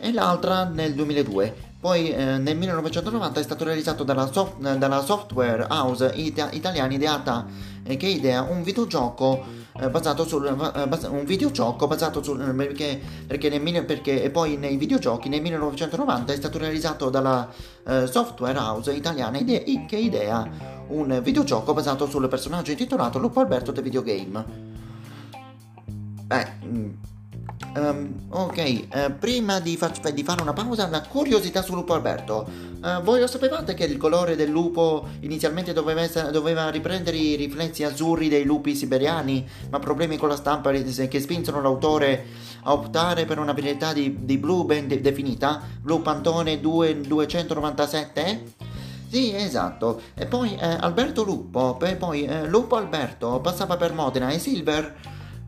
e 0.00 0.12
l'altra 0.12 0.64
nel 0.64 0.94
2002. 0.94 1.72
Poi 1.84 2.12
eh, 2.12 2.38
nel 2.38 2.56
1990 2.56 3.40
è 3.40 3.42
stato 3.42 3.62
realizzato 3.62 4.04
dalla, 4.04 4.32
soft, 4.32 4.58
dalla 4.78 5.02
software 5.02 5.66
house 5.68 6.12
it- 6.14 6.48
italiana 6.52 6.94
ideata 6.94 7.44
eh, 7.82 7.98
che 7.98 8.06
idea 8.06 8.40
un 8.40 8.62
videogioco 8.62 9.44
eh, 9.78 9.90
basato 9.90 10.26
sul 10.26 10.46
eh, 10.46 10.88
bas- 10.88 11.06
un 11.10 11.26
videogioco 11.26 11.86
basato 11.86 12.22
sul 12.22 12.40
eh, 12.40 12.54
perché, 12.54 12.98
perché, 13.26 13.50
nel, 13.50 13.84
perché 13.84 14.30
poi 14.30 14.56
nei 14.56 14.78
videogiochi 14.78 15.28
nel 15.28 15.42
1990 15.42 16.32
è 16.32 16.36
stato 16.36 16.56
realizzato 16.56 17.10
dalla 17.10 17.50
software 18.10 18.56
house 18.56 18.90
italiana 18.90 19.36
ide- 19.36 19.62
che 19.86 19.96
idea 19.98 20.48
un 20.86 21.20
videogioco 21.22 21.74
basato 21.74 22.08
sul 22.08 22.26
personaggio 22.28 22.70
intitolato 22.70 23.18
Lupo 23.18 23.40
Alberto 23.40 23.72
The 23.72 23.82
Video 23.82 24.02
Game. 24.02 24.44
Beh, 26.24 27.12
Um, 27.76 28.26
ok, 28.28 28.86
uh, 28.94 29.18
prima 29.18 29.58
di, 29.58 29.76
fa- 29.76 29.88
di, 29.88 30.22
fare 30.22 30.42
una 30.42 30.52
pausa, 30.52 30.86
una 30.86 31.02
curiosità 31.02 31.60
sul 31.60 31.74
lupo 31.74 31.92
Alberto. 31.92 32.46
Uh, 32.80 33.02
voi 33.02 33.18
lo 33.18 33.26
sapevate 33.26 33.74
che 33.74 33.82
il 33.82 33.96
colore 33.96 34.36
del 34.36 34.48
lupo 34.48 35.08
inizialmente 35.20 35.72
doveva, 35.72 36.02
essere, 36.02 36.30
doveva, 36.30 36.70
riprendere 36.70 37.16
i 37.16 37.34
riflessi 37.34 37.82
azzurri 37.82 38.28
dei 38.28 38.44
lupi 38.44 38.76
siberiani, 38.76 39.44
ma 39.70 39.80
problemi 39.80 40.16
con 40.16 40.28
la 40.28 40.36
stampa 40.36 40.70
che 40.70 41.20
spinsero 41.20 41.60
l'autore 41.60 42.26
a 42.62 42.72
optare 42.72 43.24
per 43.24 43.40
una 43.40 43.52
varietà 43.52 43.92
di, 43.92 44.24
di 44.24 44.38
blu 44.38 44.64
ben 44.64 44.86
de- 44.86 45.00
definita, 45.00 45.60
blu 45.80 46.00
Pantone 46.00 46.60
2, 46.60 47.00
297? 47.00 48.52
Sì, 49.08 49.34
esatto. 49.34 50.00
E 50.14 50.26
poi 50.26 50.54
eh, 50.54 50.64
Alberto 50.64 51.24
Lupo, 51.24 51.76
poi 51.98 52.24
eh, 52.24 52.46
Lupo 52.46 52.76
Alberto 52.76 53.40
passava 53.40 53.76
per 53.76 53.92
Modena 53.92 54.28
e 54.28 54.38
Silver, 54.38 54.94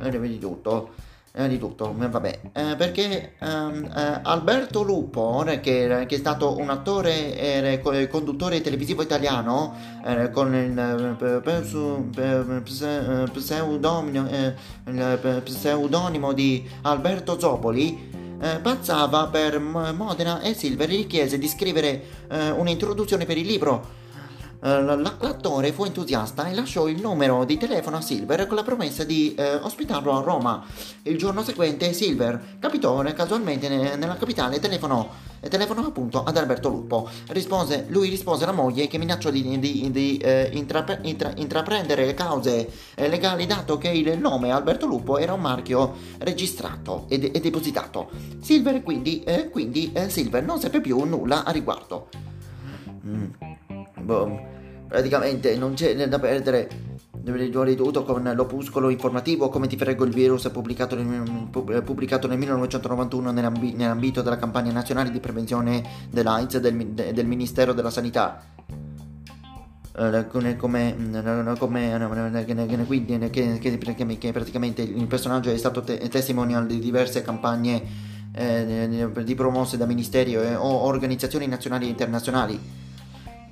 eh, 0.00 0.10
vedi 0.10 0.40
tutto 0.40 1.04
eh, 1.36 1.48
di 1.48 1.58
tutto, 1.58 1.94
vabbè, 1.94 2.38
eh, 2.52 2.76
perché 2.76 3.34
ehm, 3.38 3.84
eh, 3.94 4.20
Alberto 4.22 4.82
Lupo, 4.82 5.44
che, 5.46 5.58
che, 5.60 6.06
è 6.06 6.16
stato 6.16 6.56
un 6.56 6.70
attore 6.70 7.36
e 7.36 8.08
conduttore 8.08 8.62
televisivo 8.62 9.02
italiano 9.02 9.74
con 10.32 10.54
il 10.54 11.16
pseudonimo, 12.62 14.30
il 14.86 15.40
pseudonimo 15.44 16.32
di 16.32 16.66
Alberto 16.82 17.38
Zopoli, 17.38 18.36
eh, 18.40 18.58
pazzava 18.60 19.26
per 19.26 19.58
Modena 19.58 20.40
e 20.40 20.54
Silver 20.54 21.06
chiese 21.06 21.38
di 21.38 21.48
scrivere 21.48 22.02
eh, 22.30 22.50
un'introduzione 22.50 23.26
per 23.26 23.36
il 23.36 23.46
libro. 23.46 23.84
eh, 23.84 24.05
l'attore 24.60 25.72
fu 25.72 25.84
entusiasta 25.84 26.48
e 26.48 26.54
lasciò 26.54 26.88
il 26.88 27.00
numero 27.00 27.44
di 27.44 27.56
telefono 27.56 27.96
a 27.96 28.00
Silver 28.00 28.46
con 28.46 28.56
la 28.56 28.62
promessa 28.62 29.04
di 29.04 29.34
eh, 29.34 29.54
ospitarlo 29.54 30.16
a 30.16 30.22
Roma. 30.22 30.64
Il 31.02 31.18
giorno 31.18 31.42
seguente 31.42 31.92
Silver 31.92 32.56
capitò 32.58 33.02
casualmente 33.14 33.68
nella 33.68 34.16
capitale 34.16 34.56
e 34.56 34.60
telefonò, 34.60 35.08
telefonò 35.40 35.86
appunto 35.86 36.24
ad 36.24 36.36
Alberto 36.36 36.68
Lupo. 36.68 37.08
Rispose, 37.28 37.86
lui 37.88 38.08
rispose 38.08 38.44
alla 38.44 38.52
moglie 38.52 38.86
che 38.86 38.98
minacciò 38.98 39.30
di, 39.30 39.58
di, 39.58 39.90
di 39.90 40.16
eh, 40.18 40.50
intrapre, 40.52 41.00
intra, 41.02 41.32
intraprendere 41.36 42.14
cause 42.14 42.70
eh, 42.94 43.08
legali 43.08 43.46
dato 43.46 43.78
che 43.78 43.88
il 43.88 44.18
nome 44.18 44.50
Alberto 44.50 44.86
Lupo 44.86 45.18
era 45.18 45.32
un 45.32 45.40
marchio 45.40 45.94
registrato 46.18 47.06
e, 47.08 47.30
e 47.32 47.40
depositato. 47.40 48.10
Silver 48.40 48.82
quindi, 48.82 49.22
eh, 49.22 49.48
quindi 49.50 49.92
eh, 49.92 50.08
Silver 50.08 50.42
non 50.42 50.58
seppe 50.58 50.80
più 50.80 51.02
nulla 51.04 51.44
a 51.44 51.50
riguardo. 51.50 52.08
Mm. 53.06 53.55
Boh 54.06 54.54
praticamente 54.86 55.56
non 55.56 55.74
c'è 55.74 56.08
da 56.08 56.18
perdere. 56.18 56.94
Di 57.26 57.74
tutto 57.74 58.04
con 58.04 58.22
l'opuscolo 58.36 58.88
informativo 58.88 59.48
Come 59.48 59.66
ti 59.66 59.76
frego 59.76 60.04
il 60.04 60.12
virus 60.12 60.48
pubblicato 60.50 60.94
nel, 60.94 61.48
pubblicato 61.82 62.28
nel 62.28 62.38
1991 62.38 63.32
nell'ambi, 63.32 63.72
nell'ambito 63.72 64.22
della 64.22 64.36
campagna 64.36 64.70
nazionale 64.70 65.10
di 65.10 65.18
prevenzione 65.18 65.82
dell'AIDS 66.08 66.58
del, 66.58 66.86
del 66.86 67.26
Ministero 67.26 67.72
della 67.72 67.90
Sanità. 67.90 68.44
Come, 70.28 70.56
come, 70.56 70.94
quindi, 72.86 73.18
che, 73.30 73.58
che, 73.58 73.78
che, 73.78 74.32
praticamente 74.32 74.82
il 74.82 75.06
personaggio 75.06 75.50
è 75.50 75.56
stato 75.56 75.80
te- 75.80 75.96
testimonial 76.08 76.66
di 76.66 76.78
diverse 76.78 77.22
campagne 77.22 77.82
eh, 78.34 79.10
di 79.24 79.34
promosse 79.34 79.76
da 79.78 79.86
ministeri 79.86 80.36
o 80.36 80.84
organizzazioni 80.84 81.46
nazionali 81.48 81.86
e 81.86 81.88
internazionali 81.88 82.84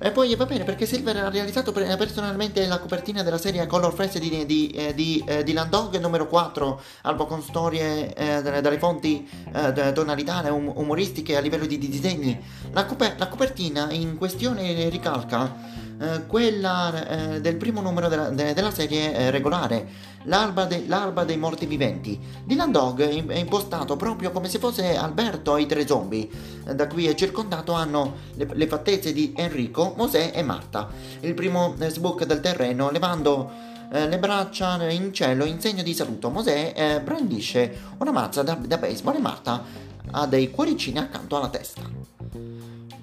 e 0.05 0.11
poi 0.11 0.35
va 0.35 0.45
bene 0.45 0.63
perché 0.63 0.85
Silver 0.85 1.17
ha 1.17 1.29
realizzato 1.29 1.71
personalmente 1.71 2.67
la 2.67 2.77
copertina 2.77 3.23
della 3.23 3.39
serie 3.39 3.65
Color 3.65 3.91
Fresh 3.91 4.19
di, 4.19 4.45
di, 4.45 4.67
eh, 4.67 4.93
di, 4.93 5.23
eh, 5.25 5.43
di 5.43 5.51
Landog 5.51 5.97
numero 5.97 6.27
4, 6.27 6.79
albo 7.01 7.25
con 7.25 7.41
storie 7.41 8.13
eh, 8.13 8.39
dalle 8.43 8.77
fonti 8.77 9.27
eh, 9.51 9.93
tonalità 9.93 10.43
um, 10.53 10.71
umoristiche 10.75 11.35
a 11.35 11.39
livello 11.39 11.65
di, 11.65 11.79
disegni. 11.79 12.39
La, 12.71 12.85
coper- 12.85 13.17
la, 13.17 13.27
copertina 13.27 13.91
in 13.91 14.15
questione 14.15 14.89
ricalca 14.89 15.51
eh, 15.99 16.25
quella 16.27 17.07
eh, 17.07 17.41
del 17.41 17.55
primo 17.55 17.81
numero 17.81 18.07
della, 18.07 18.29
de- 18.29 18.53
della 18.53 18.71
serie 18.71 19.31
regolare 19.31 20.13
l'alba, 20.25 20.65
de- 20.65 20.85
l'alba, 20.87 21.23
dei 21.23 21.37
morti 21.37 21.65
viventi. 21.65 22.19
Dylan 22.43 22.71
Dog 22.71 23.01
è 23.01 23.37
impostato 23.37 23.95
proprio 23.95 24.31
come 24.31 24.47
se 24.47 24.59
fosse 24.59 24.95
Alberto 24.95 25.55
e 25.55 25.61
i 25.61 25.65
tre 25.65 25.87
zombie. 25.87 26.27
Da 26.73 26.87
qui 26.87 27.07
è 27.07 27.15
circondato 27.15 27.73
hanno 27.73 28.15
le, 28.35 28.47
le 28.51 28.67
fattezze 28.67 29.13
di 29.13 29.33
Enrico, 29.35 29.93
Mosè 29.95 30.31
e 30.33 30.43
Marta. 30.43 30.89
Il 31.21 31.33
primo 31.33 31.75
eh, 31.79 31.89
sbook 31.89 32.25
del 32.25 32.39
terreno 32.39 32.89
levando 32.91 33.49
eh, 33.91 34.07
le 34.07 34.19
braccia 34.19 34.89
in 34.89 35.13
cielo 35.13 35.45
in 35.45 35.59
segno 35.59 35.83
di 35.83 35.93
saluto. 35.93 36.29
Mosè 36.29 36.73
eh, 36.75 37.01
brandisce 37.01 37.79
una 37.99 38.11
mazza 38.11 38.43
da, 38.43 38.55
da, 38.55 38.77
baseball 38.77 39.15
e 39.15 39.19
Marta 39.19 39.63
ha 40.11 40.27
dei 40.27 40.51
cuoricini 40.51 40.97
accanto 40.97 41.37
alla 41.37 41.49
testa. 41.49 41.81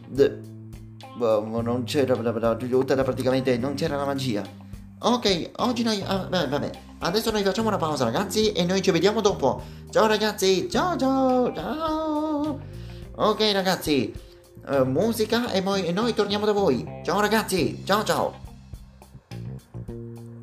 De- 0.07 0.51
non 1.19 1.83
c'era 1.85 2.15
praticamente 3.03 3.57
non 3.59 3.75
c'era 3.75 3.97
la 3.97 4.05
magia. 4.05 4.71
Ok, 5.05 5.51
oggi 5.57 5.83
noi. 5.83 6.01
Ah, 6.07 6.29
vabbè, 6.31 6.71
adesso 7.01 7.33
noi 7.33 7.43
facciamo 7.43 7.69
una 7.69 7.77
pausa, 7.77 8.05
ragazzi, 8.05 8.53
e 8.53 8.65
noi 8.65 8.81
ci 8.83 8.93
vediamo 8.93 9.21
dopo. 9.21 9.61
Ciao, 9.91 10.07
ragazzi. 10.07 10.71
Ciao, 10.71 10.97
ciao, 10.97 11.53
ciao. 11.53 12.61
Ok, 13.17 13.53
ragazzi. 13.53 14.13
Uh, 14.65 14.85
musica 14.85 15.51
e, 15.51 15.61
poi, 15.61 15.87
e 15.87 15.93
noi 15.93 16.15
torniamo 16.15 16.47
da 16.47 16.53
voi. 16.53 16.87
Ciao, 17.05 17.21
ragazzi. 17.21 17.83
Ciao, 17.85 18.05
ciao. 18.05 18.35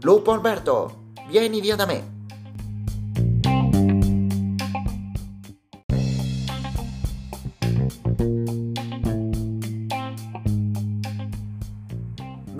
Lupo 0.02 0.32
Alberto, 0.32 1.12
vieni 1.30 1.62
via 1.62 1.78
da 1.78 1.86
me. 1.86 2.19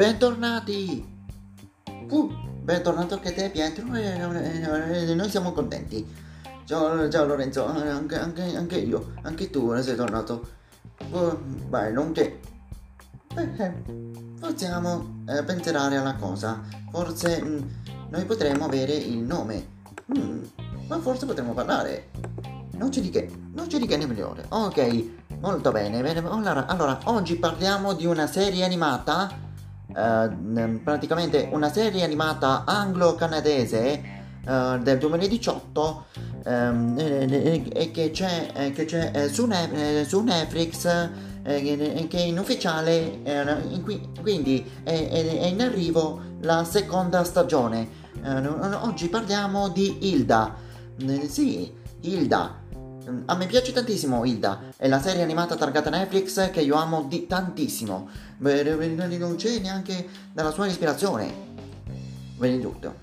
Bentornati! 0.10 1.06
Uh, 2.10 2.34
bentornato 2.64 3.14
anche 3.14 3.32
te 3.32 3.52
Pietro 3.52 3.86
noi 3.86 5.30
siamo 5.30 5.52
contenti. 5.52 6.04
Ciao, 6.66 7.08
ciao 7.10 7.28
Lorenzo, 7.28 7.68
anche, 7.68 8.18
anche, 8.18 8.42
anche, 8.56 8.78
io, 8.78 9.14
anche 9.22 9.52
tu 9.52 9.80
sei 9.84 9.96
tornato. 9.96 10.48
Uh, 11.12 11.38
non 11.94 12.12
che... 12.12 12.40
Eh, 13.36 13.72
possiamo 14.40 15.22
eh, 15.28 15.44
pensare 15.44 15.98
alla 15.98 16.16
cosa. 16.16 16.60
Forse 16.90 17.44
mh, 17.44 17.48
mm, 17.48 17.60
noi 18.10 18.26
potremmo 18.26 18.66
avere 18.66 18.94
il 18.96 19.20
nome. 19.20 19.68
Mm, 20.18 20.42
ma 20.88 21.00
forse 21.02 21.28
potremmo 21.28 21.54
parlare. 21.54 22.10
Non 22.72 22.90
c'è 22.90 23.02
di 23.02 23.12
che, 23.12 23.30
non 23.54 23.68
c'è 23.68 23.78
di 23.78 23.86
che 23.86 23.96
nemmeno. 23.96 24.36
Ok, 24.50 25.06
molto 25.40 25.72
bene. 25.72 26.02
bene. 26.02 26.28
Allora, 26.28 26.66
allora, 26.66 27.00
oggi 27.04 27.36
parliamo 27.36 27.94
di 27.94 28.08
una 28.08 28.26
serie 28.26 28.64
animata 28.64 29.46
Uh, 29.90 30.80
praticamente 30.84 31.50
una 31.52 31.72
serie 31.72 32.04
animata 32.04 32.64
anglo-canadese 32.64 34.02
uh, 34.46 34.78
del 34.78 35.00
2018 35.00 36.06
um, 36.46 36.96
e 36.96 37.90
che 37.92 38.12
c'è, 38.12 38.52
eh, 38.54 38.72
che 38.72 38.86
c'è 38.86 39.12
eh, 39.12 39.30
su, 39.30 39.48
ne- 39.48 40.06
su, 40.06 40.22
Netflix 40.22 40.86
eh, 41.42 42.08
che 42.08 42.20
in 42.20 42.38
ufficiale 42.38 43.20
in 43.24 43.82
qui- 43.84 44.10
quindi 44.22 44.64
è, 44.84 45.48
in 45.50 45.60
arrivo 45.62 46.22
la 46.42 46.64
seconda 46.64 47.24
stagione. 47.24 48.08
Oggi 48.82 49.08
parliamo 49.08 49.70
di 49.70 50.08
Hilda. 50.08 50.54
Sì 51.28 51.74
Hilda 52.02 52.59
a 53.26 53.36
me 53.36 53.46
piace 53.46 53.72
tantissimo 53.72 54.24
Hilda, 54.26 54.60
è 54.78 54.88
la 54.88 55.02
serie 55.02 55.24
animata 55.24 55.56
targata 55.56 55.90
Netflix 55.90 56.52
che 56.52 56.62
io 56.62 56.76
amo 56.76 57.06
di 57.08 57.28
tantissimo. 57.28 58.10
Non 58.38 59.36
c'è 59.36 59.60
neanche 59.60 60.08
dalla 60.32 60.52
sua 60.52 60.68
ispirazione. 60.68 61.34
Vedi 62.38 62.62
tutto. 62.62 62.96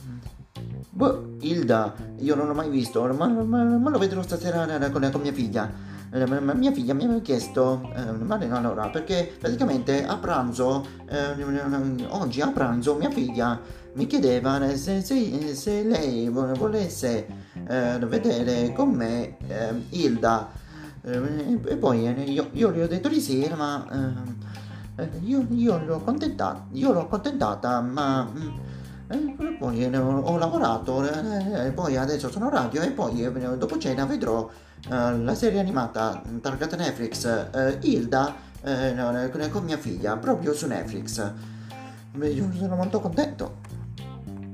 Boh, 0.90 1.36
Hilda, 1.40 1.94
io 2.20 2.34
non 2.34 2.46
l'ho 2.46 2.54
mai 2.54 2.70
visto, 2.70 3.02
ma, 3.12 3.26
ma, 3.26 3.62
ma 3.62 3.90
lo 3.90 3.98
vedrò 3.98 4.22
stasera 4.22 4.64
con, 4.90 5.08
con 5.12 5.20
mia 5.20 5.32
figlia. 5.32 5.70
Mia 6.10 6.72
figlia 6.72 6.94
mi 6.94 7.04
aveva 7.04 7.20
chiesto, 7.20 7.92
eh, 7.94 8.12
ma 8.12 8.36
allora, 8.36 8.88
perché 8.88 9.30
praticamente 9.38 10.06
a 10.06 10.16
pranzo, 10.16 10.86
eh, 11.06 12.06
oggi 12.08 12.40
a 12.40 12.48
pranzo 12.48 12.94
mia 12.94 13.10
figlia 13.10 13.60
mi 13.94 14.06
chiedeva 14.06 14.75
se, 14.76 15.02
se, 15.02 15.54
se 15.54 15.82
lei 15.82 16.28
volesse 16.28 17.26
eh, 17.68 17.98
vedere 18.06 18.72
con 18.72 18.90
me 18.90 19.36
eh, 19.46 19.82
Hilda. 19.90 20.48
Eh, 21.02 21.60
e 21.66 21.76
poi 21.76 22.06
eh, 22.06 22.22
io, 22.22 22.48
io, 22.52 22.72
gli 22.72 22.80
ho 22.80 22.88
detto 22.88 23.08
di 23.08 23.20
sì, 23.20 23.48
ma 23.54 23.86
eh, 24.96 25.08
io, 25.22 25.46
io, 25.50 25.84
l'ho 25.84 25.96
accontentata, 25.96 26.66
io 26.72 26.92
l'ho 26.92 27.02
accontentata, 27.02 27.80
ma 27.80 28.25
mm, 28.25 29.56
poi 29.58 29.84
ho, 29.84 30.36
lavorato, 30.36 31.04
poi 31.75 31.96
adesso 31.96 32.28
sono 32.30 32.48
radio 32.48 32.82
e 32.82 32.90
poi 32.90 33.30
dopo 33.56 33.78
cena 33.78 34.04
vedrò 34.04 34.50
la 34.88 35.34
serie 35.34 35.60
animata 35.60 36.20
targata 36.40 36.75
Netflix 36.75 37.78
Hilda 37.82 38.34
con 39.50 39.64
mia 39.64 39.78
figlia 39.78 40.16
proprio 40.16 40.52
su 40.54 40.66
Netflix. 40.66 41.32
Io 42.20 42.50
sono 42.52 42.75
molto 42.75 42.98
contento. 42.98 43.58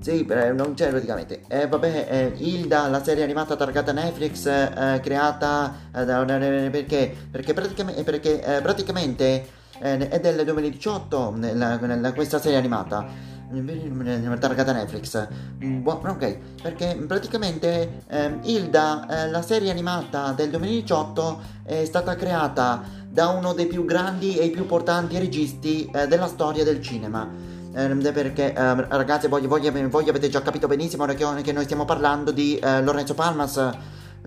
Sì, 0.02 0.26
non 0.26 0.74
c'è 0.74 0.88
praticamente. 0.88 1.42
Eh, 1.46 1.68
vabbè, 1.68 2.06
eh, 2.10 2.32
Hilda, 2.36 2.88
la 2.88 3.04
serie 3.04 3.22
animata 3.22 3.54
targata 3.54 3.92
Netflix, 3.92 4.46
eh, 4.46 4.98
creata 5.00 5.74
eh, 5.94 6.04
da, 6.04 6.24
perché, 6.24 7.14
perché, 7.30 7.54
praticamente, 7.54 8.02
perché 8.02 8.42
eh, 8.42 8.60
praticamente 8.60 9.46
eh, 9.78 10.08
è 10.08 10.18
del 10.18 10.44
2018 10.44 11.34
nella, 11.36 11.76
nella, 11.76 12.12
questa 12.14 12.40
serie 12.40 12.58
animata 12.58 13.30
targata 14.40 14.72
Netflix. 14.72 15.28
Buon, 15.58 16.04
ok, 16.04 16.36
perché 16.62 16.96
praticamente 17.06 18.02
eh, 18.08 18.38
Hilda, 18.42 19.06
eh, 19.26 19.30
la 19.30 19.42
serie 19.42 19.70
animata 19.70 20.32
del 20.32 20.50
2018, 20.50 21.42
è 21.62 21.84
stata 21.84 22.16
creata 22.16 22.82
da 23.08 23.28
uno 23.28 23.52
dei 23.52 23.66
più 23.66 23.84
grandi 23.84 24.36
e 24.36 24.50
più 24.50 24.62
importanti 24.62 25.16
registi 25.16 25.88
eh, 25.94 26.08
della 26.08 26.26
storia 26.26 26.64
del 26.64 26.82
cinema 26.82 27.51
eh, 27.74 28.12
perché 28.12 28.52
eh, 28.52 28.74
ragazzi 28.88 29.28
voi, 29.28 29.46
voi, 29.46 29.70
voi, 29.88 30.08
avete 30.08 30.28
già 30.28 30.42
capito 30.42 30.66
benissimo 30.66 31.04
che, 31.06 31.52
noi 31.52 31.64
stiamo 31.64 31.84
parlando 31.84 32.30
di 32.30 32.56
eh, 32.56 32.82
Lorenzo 32.82 33.14
Palmas. 33.14 33.70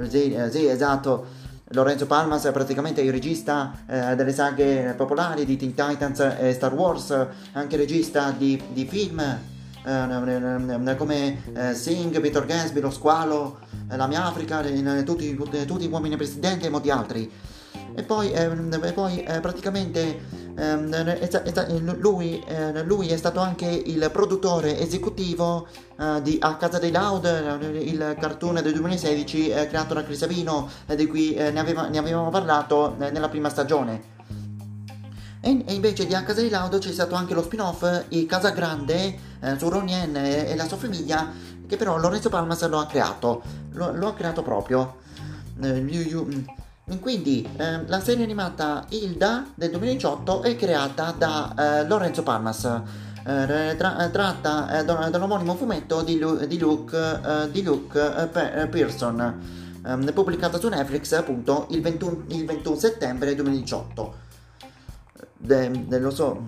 Sì, 0.08 0.34
eh, 0.34 0.50
sì, 0.50 0.68
esatto. 0.68 1.44
Lorenzo 1.70 2.06
Palmas 2.06 2.46
è 2.46 2.52
praticamente 2.52 3.02
il 3.02 3.12
regista 3.12 3.74
eh, 3.88 4.16
delle 4.16 4.34
saghe 4.34 4.94
popolari 4.96 5.46
di 5.46 5.58
Teen 5.58 5.74
Titans 5.74 6.20
e 6.40 6.54
Star 6.54 6.74
Wars 6.74 7.28
anche 7.54 7.76
regista 7.76 8.30
di, 8.30 8.62
di 8.72 8.86
film 8.86 9.20
eh, 9.20 10.96
come 10.96 11.42
Sing, 11.74 12.20
Peter 12.20 12.46
Gatsby, 12.46 12.80
Lo 12.82 12.92
Squalo 12.92 13.60
La 13.88 14.06
mia 14.06 14.26
Africa 14.26 14.62
tutti, 15.04 15.36
tutti, 15.36 15.88
gli 15.88 15.92
uomini 15.92 16.16
presidenti 16.16 16.68
e 16.68 16.70
molti 16.70 16.92
altri 16.92 17.32
e 17.96 18.04
poi, 18.04 18.32
ehm, 18.32 18.78
e 18.84 18.92
poi 18.92 19.24
eh, 19.24 19.40
praticamente 19.40 20.20
ehm, 20.56 22.00
lui, 22.00 22.44
eh, 22.46 22.84
lui, 22.84 23.08
è 23.08 23.16
stato 23.16 23.40
anche 23.40 23.66
il 23.66 24.10
produttore 24.12 24.78
esecutivo 24.78 25.66
eh, 25.98 26.22
di 26.22 26.38
A 26.42 26.58
Casa 26.58 26.78
dei 26.78 26.92
Loud, 26.92 27.24
il 27.80 28.18
cartoon 28.20 28.56
del 28.56 28.74
2016 28.74 29.50
eh, 29.50 29.68
creato 29.68 29.94
da 29.94 30.04
Chris 30.04 30.22
Avino, 30.24 30.70
eh, 30.88 30.96
di 30.98 31.08
cui 31.08 31.34
eh, 31.36 31.52
ne, 31.52 31.60
aveva, 31.60 31.88
ne, 31.88 31.98
avevamo 31.98 32.30
parlato 32.30 32.96
nella 32.98 33.30
prima 33.30 33.48
stagione. 33.48 34.14
E, 35.40 35.64
invece 35.68 36.06
di 36.06 36.14
A 36.14 36.24
Casa 36.24 36.42
dei 36.42 36.50
Loud 36.50 36.78
c'è 36.78 36.92
stato 36.92 37.16
anche 37.16 37.34
lo 37.34 37.44
spin-off 37.44 38.08
I 38.10 38.26
Casa 38.26 38.50
Grande 38.50 39.34
su 39.58 39.70
Ronien 39.70 40.18
e, 40.18 40.50
e, 40.50 40.56
la 40.56 40.68
sua 40.68 40.78
famiglia, 40.78 41.32
che 41.66 41.78
però 41.78 41.98
Lorenzo 41.98 42.28
Palmas 42.28 42.68
lo 42.68 42.80
ha 42.80 42.88
creato, 42.88 43.42
lo, 43.72 43.94
lo 43.94 44.10
ha 44.10 44.14
creato 44.14 44.42
proprio. 44.42 45.04
You, 45.58 46.02
you, 46.02 46.28
quindi 47.00 47.48
eh, 47.58 47.86
la 47.88 48.00
serie 48.00 48.24
animata 48.24 48.86
Hilda 48.90 49.48
del 49.56 49.72
2018 49.72 50.44
è 50.44 50.56
creata 50.56 51.16
da 51.18 51.54
eh, 51.82 51.88
Lorenzo 51.88 52.22
Palmas. 52.22 52.64
Eh, 53.28 53.76
tra, 53.76 54.06
eh, 54.06 54.12
tratta 54.12 54.82
eh, 54.82 54.86
dall'omonimo 54.86 55.56
fumetto 55.56 56.04
di, 56.04 56.20
Lu, 56.20 56.46
di 56.46 56.60
Luke, 56.60 56.96
eh, 56.96 57.50
di 57.50 57.64
Luke 57.64 58.30
Pearson, 58.70 59.42
ehm, 59.84 60.14
pubblicata 60.14 60.60
su 60.60 60.68
Netflix 60.68 61.12
appunto 61.14 61.66
il 61.72 61.82
21, 61.82 62.26
il 62.28 62.46
21 62.46 62.76
settembre 62.76 63.34
2018. 63.34 64.24
De, 65.38 65.86
de, 65.88 66.00
lo 66.00 66.12
so, 66.12 66.40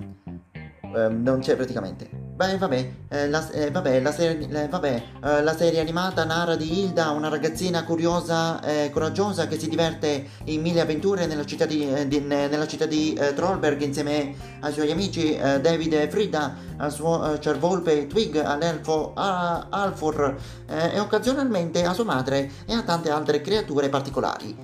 ehm, 0.96 1.22
non 1.22 1.40
c'è 1.40 1.56
praticamente. 1.56 2.28
Beh, 2.38 2.56
vabbè, 2.56 2.92
eh, 3.10 3.30
la, 3.30 3.50
eh, 3.50 3.72
vabbè, 3.72 4.00
la, 4.00 4.12
serie, 4.12 4.48
eh, 4.48 4.68
vabbè 4.68 5.04
eh, 5.24 5.42
la, 5.42 5.58
serie, 5.58 5.80
animata 5.80 6.24
narra 6.24 6.56
di 6.56 6.82
Hilda, 6.82 7.10
una 7.10 7.30
ragazzina 7.30 7.84
curiosa 7.84 8.62
e 8.62 8.92
coraggiosa 8.92 9.48
che 9.48 9.58
si 9.58 9.68
diverte 9.68 10.24
in 10.44 10.62
mille 10.62 10.82
avventure 10.82 11.26
nella 11.26 11.46
città 11.46 11.66
di, 11.66 11.92
eh, 11.92 12.08
di, 12.08 12.20
nella 12.20 12.68
città 12.68 12.86
di 12.86 13.20
Trollberg 13.34 13.82
insieme 13.82 14.36
ai 14.60 14.72
suoi 14.72 14.92
amici 14.92 15.36
David 15.36 15.94
e 15.94 16.10
Frida, 16.12 16.56
al 16.78 16.92
suo 16.92 17.40
cervolpe 17.40 18.06
Twig, 18.06 18.36
all'elfo 18.36 19.14
Alfor 19.16 20.36
e 20.68 21.00
occasionalmente 21.00 21.84
a 21.86 21.94
sua 21.94 22.04
madre 22.04 22.52
e 22.68 22.74
a 22.74 22.84
tante 22.84 23.10
altre 23.10 23.42
creature 23.42 23.90
particolari. 23.90 24.56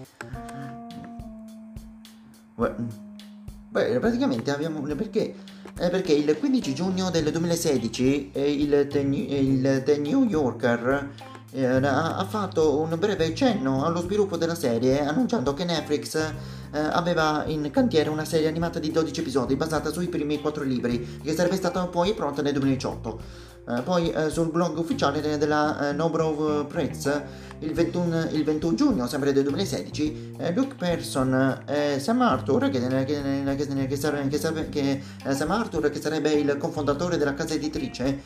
Beh, 3.73 3.97
praticamente 3.97 4.51
abbiamo... 4.51 4.81
perché 4.81 5.33
eh, 5.79 5.89
perché 5.89 6.13
il 6.13 6.37
15 6.37 6.75
giugno 6.75 7.09
del 7.09 7.31
2016 7.31 8.29
eh, 8.31 8.51
il, 8.51 8.87
The, 8.87 8.99
il, 8.99 9.81
The 9.83 9.97
New 9.97 10.25
Yorker 10.25 11.09
eh, 11.53 11.65
ha 11.65 12.23
fatto 12.29 12.79
un 12.79 12.95
breve 12.99 13.33
cenno 13.33 13.83
allo 13.83 14.01
sviluppo 14.01 14.37
della 14.37 14.53
serie 14.53 15.03
annunciando 15.03 15.55
che 15.55 15.63
Netflix 15.63 16.13
eh, 16.15 16.77
aveva 16.77 17.45
in 17.47 17.71
cantiere 17.71 18.09
una 18.09 18.25
serie 18.25 18.47
animata 18.47 18.77
di 18.77 18.91
12 18.91 19.21
episodi 19.21 19.55
basata 19.55 19.91
sui 19.91 20.07
primi 20.07 20.39
4 20.39 20.63
libri 20.63 21.19
che 21.23 21.33
sarebbe 21.33 21.55
stata 21.55 21.83
poi 21.87 22.13
pronta 22.13 22.43
nel 22.43 22.53
2018. 22.53 23.51
Uh, 23.65 23.81
poi 23.81 24.13
uh, 24.13 24.29
sul 24.29 24.51
blog 24.51 24.77
ufficiale 24.77 25.21
della 25.37 25.91
uh, 25.91 25.95
Nobrov 25.95 26.65
Press 26.65 27.21
il 27.59 27.71
21, 27.71 28.31
il 28.31 28.43
21, 28.43 28.75
giugno, 28.75 29.07
sempre 29.07 29.31
del 29.31 29.43
2016, 29.43 30.35
Luke 30.53 30.75
Person 30.75 31.63
e 31.65 31.97
Sam 31.97 32.21
Arthur, 32.21 32.69
che, 32.69 32.85
che, 32.85 33.05
che, 33.05 33.87
che, 33.87 33.95
sarebbe, 33.95 34.67
che 34.67 35.01
Sam 35.29 35.51
Arthur, 35.51 35.89
che 35.89 36.01
sarebbe 36.01 36.31
il 36.33 36.57
cofondatore 36.57 37.15
della 37.15 37.33
casa 37.33 37.53
editrice, 37.53 38.23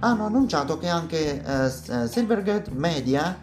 hanno 0.00 0.26
annunciato 0.26 0.76
che 0.76 0.88
anche 0.88 1.42
Silvergate 2.10 2.70
Media 2.72 3.38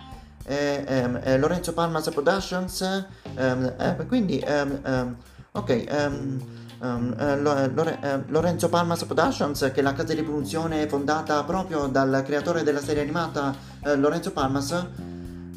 e, 0.46 0.84
e, 0.86 1.20
e 1.24 1.38
Lorenzo 1.40 1.74
Palmas 1.74 2.08
Productions, 2.12 3.08
um, 3.36 4.06
quindi 4.06 4.44
um, 4.48 5.16
ok, 5.54 6.30
Um, 6.84 7.16
uh, 7.16 7.36
Lore- 7.40 8.00
uh, 8.02 8.24
Lorenzo 8.32 8.68
Palmas 8.68 9.04
Productions, 9.04 9.70
che 9.72 9.82
è 9.82 9.82
la 9.84 9.94
casa 9.94 10.16
di 10.16 10.24
produzione 10.24 10.88
fondata 10.88 11.44
proprio 11.44 11.86
dal 11.86 12.24
creatore 12.26 12.64
della 12.64 12.82
serie 12.82 13.04
animata 13.04 13.54
uh, 13.84 13.96
Lorenzo 14.00 14.32
Palmas, 14.32 14.88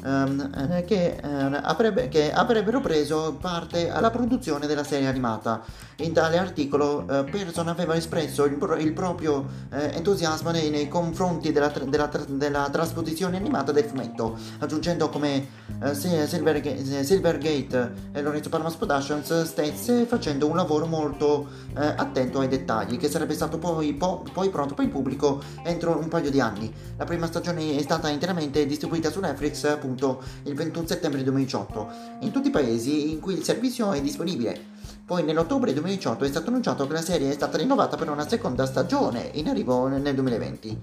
um, 0.05 0.85
che, 0.85 1.19
avrebbe, 1.21 2.07
che, 2.07 2.31
avrebbero 2.31 2.79
preso 2.79 3.37
parte 3.39 3.89
alla 3.89 4.11
produzione 4.11 4.67
della 4.67 4.83
serie 4.83 5.07
animata. 5.07 5.63
In 5.99 6.11
tale 6.11 6.37
articolo 6.37 7.05
uh, 7.07 7.23
Pearson 7.23 7.69
aveva 7.69 7.95
espresso 7.95 8.43
il, 8.45 8.57
il 8.79 8.93
proprio 8.93 9.37
uh, 9.37 9.45
entusiasmo 9.69 10.51
nei, 10.51 10.69
nei 10.69 10.87
confronti 10.87 11.51
della, 11.51 11.71
della, 11.85 12.09
della, 12.27 12.69
trasposizione 12.69 13.37
animata 13.37 13.71
del 13.71 13.85
fumetto, 13.85 14.37
aggiungendo 14.59 15.09
come 15.09 15.47
uh, 15.81 15.93
Silvergate, 15.93 17.03
Silvergate 17.03 17.93
e 18.11 18.21
Lorenzo 18.21 18.49
Palmas 18.49 18.75
Productions 18.75 19.43
stesse 19.43 20.05
facendo 20.05 20.47
un 20.47 20.55
lavoro 20.55 20.85
molto 20.85 21.63
attento 21.75 22.39
ai 22.39 22.47
dettagli, 22.47 22.97
che 22.97 23.09
sarebbe 23.09 23.33
stato 23.33 23.57
poi, 23.57 23.93
po- 23.93 24.23
poi 24.31 24.49
pronto 24.49 24.73
per 24.73 24.85
il 24.85 24.91
pubblico 24.91 25.41
entro 25.63 25.97
un 25.97 26.07
paio 26.07 26.29
di 26.29 26.39
anni. 26.39 26.73
La 26.95 27.03
prima 27.03 27.27
stagione 27.27 27.75
è 27.75 27.81
stata 27.81 28.07
interamente 28.07 28.65
distribuita 28.65 29.11
su 29.11 29.19
Netflix 29.19 29.77
appunto 29.95 30.21
il 30.43 30.53
21 30.53 30.85
settembre 30.85 31.23
2018, 31.23 31.87
in 32.19 32.31
tutti 32.31 32.49
i 32.49 32.51
paesi 32.51 33.11
in 33.11 33.19
cui 33.19 33.33
il 33.33 33.43
servizio 33.43 33.93
è 33.93 34.01
disponibile. 34.01 34.73
Poi 35.05 35.23
nell'ottobre 35.23 35.73
2018 35.73 36.25
è 36.25 36.27
stato 36.27 36.49
annunciato 36.49 36.85
che 36.85 36.93
la 36.93 37.01
serie 37.01 37.29
è 37.29 37.33
stata 37.33 37.57
rinnovata 37.57 37.95
per 37.95 38.09
una 38.09 38.27
seconda 38.27 38.65
stagione 38.65 39.29
in 39.33 39.47
arrivo 39.47 39.87
nel 39.87 40.13
2020. 40.13 40.79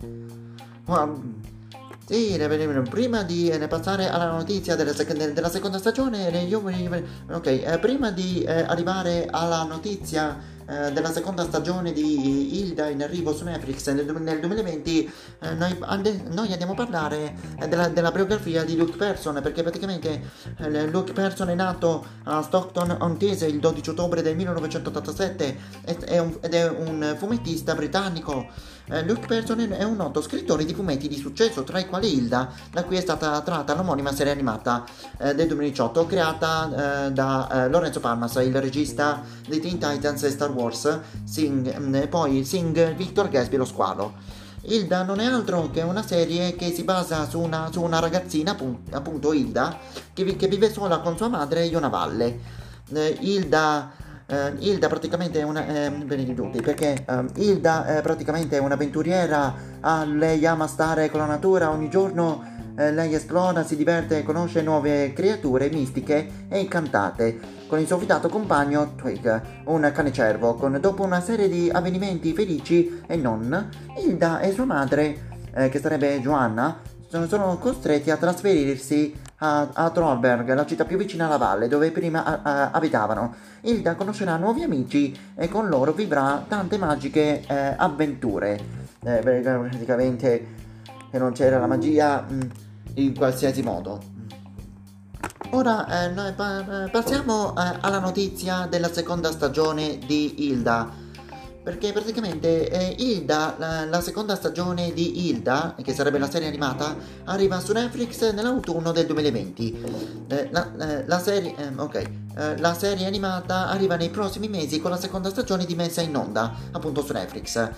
Ma, 0.86 1.12
sì, 2.04 2.36
prima 2.88 3.22
di 3.22 3.48
eh, 3.48 3.68
passare 3.68 4.08
alla 4.08 4.30
notizia 4.30 4.76
della, 4.76 4.94
sec- 4.94 5.32
della 5.32 5.50
seconda 5.50 5.78
stagione, 5.78 6.28
io, 6.42 6.62
ok, 7.30 7.46
eh, 7.46 7.78
prima 7.80 8.10
di 8.10 8.42
eh, 8.42 8.62
arrivare 8.62 9.26
alla 9.30 9.64
notizia 9.64 10.50
eh, 10.72 10.90
della 10.92 11.12
seconda 11.12 11.44
stagione 11.44 11.92
di 11.92 12.60
Hilda 12.60 12.88
in 12.88 13.02
arrivo 13.02 13.34
su 13.34 13.44
Netflix 13.44 13.90
nel, 13.90 14.06
nel 14.06 14.40
2020, 14.40 15.12
eh, 15.40 15.52
noi, 15.52 15.76
ande, 15.80 16.22
noi, 16.30 16.50
andiamo 16.50 16.72
a 16.72 16.76
parlare 16.76 17.34
eh, 17.60 17.68
della, 17.68 17.88
della, 17.88 18.10
biografia 18.10 18.64
di 18.64 18.74
Luke 18.74 18.96
Person, 18.96 19.38
perché 19.42 19.62
praticamente 19.62 20.22
eh, 20.56 20.86
Luke 20.86 21.12
Person 21.12 21.50
è 21.50 21.54
nato 21.54 22.06
a 22.24 22.40
Stockton-on-Tees 22.40 23.42
il 23.42 23.58
12 23.58 23.90
ottobre 23.90 24.22
del 24.22 24.34
1987 24.34 25.58
ed 25.84 26.02
è 26.04 26.18
un, 26.18 26.38
ed 26.40 26.54
è 26.54 26.68
un 26.70 27.16
fumettista 27.18 27.74
britannico. 27.74 28.70
Eh, 28.86 29.04
Luke 29.04 29.26
Person 29.26 29.60
è 29.60 29.84
un 29.84 29.96
noto 29.96 30.20
scrittore 30.20 30.64
di 30.64 30.74
fumetti 30.74 31.08
di 31.08 31.16
successo, 31.16 31.62
tra 31.62 31.78
i 31.78 31.86
quali 31.86 32.14
Hilda, 32.14 32.50
da 32.70 32.84
cui 32.84 32.96
è 32.96 33.00
stata 33.00 33.40
tratta 33.40 33.74
l'omonima 33.74 34.12
serie 34.12 34.32
animata 34.32 34.84
eh, 35.18 35.34
del 35.34 35.46
2018, 35.46 36.06
creata 36.06 37.06
eh, 37.06 37.12
da 37.12 37.64
eh, 37.64 37.68
Lorenzo 37.68 38.00
Palmas, 38.00 38.34
il 38.36 38.60
regista 38.60 39.22
di 39.46 39.60
Teen 39.60 39.78
Titans 39.78 40.22
e 40.24 40.30
Star 40.30 40.50
Wars, 40.50 41.00
Sing, 41.24 41.78
mm, 41.78 42.02
poi 42.08 42.44
Sing 42.44 42.94
Victor 42.94 43.28
Gatsby 43.28 43.56
lo 43.56 43.64
squalo. 43.64 44.40
Hilda 44.64 45.02
non 45.02 45.18
è 45.18 45.26
altro 45.26 45.70
che 45.70 45.82
una 45.82 46.06
serie 46.06 46.54
che 46.54 46.72
si 46.72 46.84
basa 46.84 47.28
su 47.28 47.40
una, 47.40 47.68
su 47.72 47.82
una 47.82 47.98
ragazzina, 47.98 48.56
appunto 48.90 49.32
Hilda, 49.32 49.78
che, 50.12 50.36
che, 50.36 50.46
vive 50.46 50.72
sola 50.72 51.00
con 51.00 51.16
sua 51.16 51.28
madre 51.28 51.66
in 51.66 51.74
una 51.74 51.88
valle. 51.88 52.38
Eh, 52.92 53.16
Hilda 53.20 53.90
Uh, 54.32 54.56
Hilda 54.60 54.88
praticamente 54.88 55.40
è 55.40 55.42
una... 55.42 55.66
Eh, 55.66 56.34
tutti, 56.34 56.62
perché 56.62 57.04
uh, 57.06 57.26
Hilda 57.34 57.98
è 57.98 58.00
praticamente 58.00 58.56
un'avventuriera, 58.56 59.54
ah, 59.80 60.04
lei 60.06 60.46
ama 60.46 60.66
stare 60.66 61.10
con 61.10 61.20
la 61.20 61.26
natura, 61.26 61.68
ogni 61.68 61.90
giorno 61.90 62.42
eh, 62.76 62.90
lei 62.92 63.12
esplora, 63.12 63.62
si 63.62 63.76
diverte 63.76 64.22
conosce 64.22 64.62
nuove 64.62 65.12
creature 65.12 65.68
mistiche 65.68 66.46
e 66.48 66.60
incantate, 66.60 67.38
con 67.66 67.78
il 67.78 67.86
suo 67.86 67.98
fidato 67.98 68.30
compagno 68.30 68.94
Twig, 68.94 69.42
un 69.66 69.90
cane 69.92 70.12
cervo, 70.12 70.54
con, 70.54 70.78
dopo 70.80 71.02
una 71.02 71.20
serie 71.20 71.50
di 71.50 71.68
avvenimenti 71.70 72.32
felici 72.32 73.02
e 73.06 73.16
non, 73.16 73.68
Hilda 73.98 74.40
e 74.40 74.52
sua 74.52 74.64
madre, 74.64 75.40
eh, 75.54 75.68
che 75.68 75.78
sarebbe 75.78 76.18
Joanna, 76.22 76.80
sono 77.28 77.58
costretti 77.58 78.10
a 78.10 78.16
trasferirsi 78.16 79.14
a, 79.42 79.68
a 79.72 79.90
Trollberg, 79.90 80.54
la 80.54 80.64
città 80.64 80.84
più 80.84 80.96
vicina 80.96 81.26
alla 81.26 81.36
valle 81.36 81.66
dove 81.66 81.90
prima 81.90 82.24
a, 82.24 82.40
a, 82.42 82.70
abitavano. 82.70 83.34
Hilda 83.62 83.96
conoscerà 83.96 84.36
nuovi 84.36 84.62
amici 84.62 85.16
e 85.34 85.48
con 85.48 85.68
loro 85.68 85.92
vivrà 85.92 86.44
tante 86.46 86.78
magiche 86.78 87.42
eh, 87.46 87.74
avventure. 87.76 88.80
Eh, 89.04 89.18
praticamente 89.18 90.46
che 91.10 91.18
non 91.18 91.32
c'era 91.32 91.58
la 91.58 91.66
magia 91.66 92.24
mh, 92.26 92.34
mm, 92.34 92.40
in 92.94 93.16
qualsiasi 93.16 93.62
modo. 93.62 94.00
Ora 95.50 96.04
eh, 96.04 96.08
noi 96.10 96.32
pa- 96.32 96.88
passiamo 96.90 97.50
eh, 97.50 97.78
alla 97.80 97.98
notizia 97.98 98.66
della 98.70 98.92
seconda 98.92 99.32
stagione 99.32 99.98
di 99.98 100.46
Hilda. 100.46 101.01
Perché 101.62 101.92
praticamente 101.92 102.68
eh, 102.68 102.96
Hilda, 102.98 103.54
la, 103.56 103.84
la, 103.84 104.00
seconda 104.00 104.34
stagione 104.34 104.92
di 104.92 105.28
Hilda, 105.28 105.76
che 105.80 105.94
sarebbe 105.94 106.18
la 106.18 106.28
serie 106.28 106.48
animata, 106.48 106.96
arriva 107.24 107.60
su 107.60 107.72
Netflix 107.72 108.32
nell'autunno 108.32 108.90
del 108.90 109.06
2020. 109.06 110.24
Eh, 110.26 110.48
la, 110.50 110.72
eh, 110.76 111.06
la, 111.06 111.20
serie, 111.20 111.54
eh, 111.56 111.70
okay. 111.76 112.22
Eh, 112.36 112.58
la 112.58 112.74
serie 112.74 113.06
animata 113.06 113.68
arriva 113.68 113.94
nei 113.94 114.10
prossimi 114.10 114.48
mesi 114.48 114.80
con 114.80 114.90
la 114.90 114.98
seconda 114.98 115.30
stagione 115.30 115.64
di 115.64 115.76
messa 115.76 116.00
in 116.00 116.16
onda, 116.16 116.52
appunto 116.72 117.04
su 117.04 117.12
Netflix. 117.12 117.70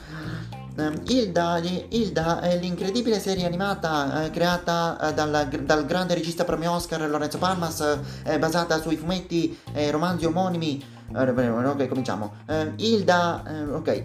Uh, 0.76 0.90
Hilda, 1.06 1.60
Hilda, 1.88 2.40
è 2.40 2.58
l'incredibile 2.58 3.20
serie 3.20 3.44
animata 3.44 4.24
uh, 4.24 4.30
creata 4.30 4.96
uh, 4.98 5.12
dal, 5.12 5.48
dal, 5.62 5.86
grande 5.86 6.14
regista 6.14 6.44
premio 6.44 6.72
Oscar 6.72 7.08
Lorenzo 7.08 7.38
Palmas, 7.38 7.98
basata 8.38 8.80
sui 8.80 8.96
fumetti 8.96 9.56
e 9.72 9.90
romanzi 9.92 10.24
omonimi 10.24 10.93
ok, 11.70 11.88
cominciamo. 11.88 12.33
Uh, 12.46 12.72
Hilda, 12.77 13.42
uh, 13.46 13.74
ok. 13.74 14.03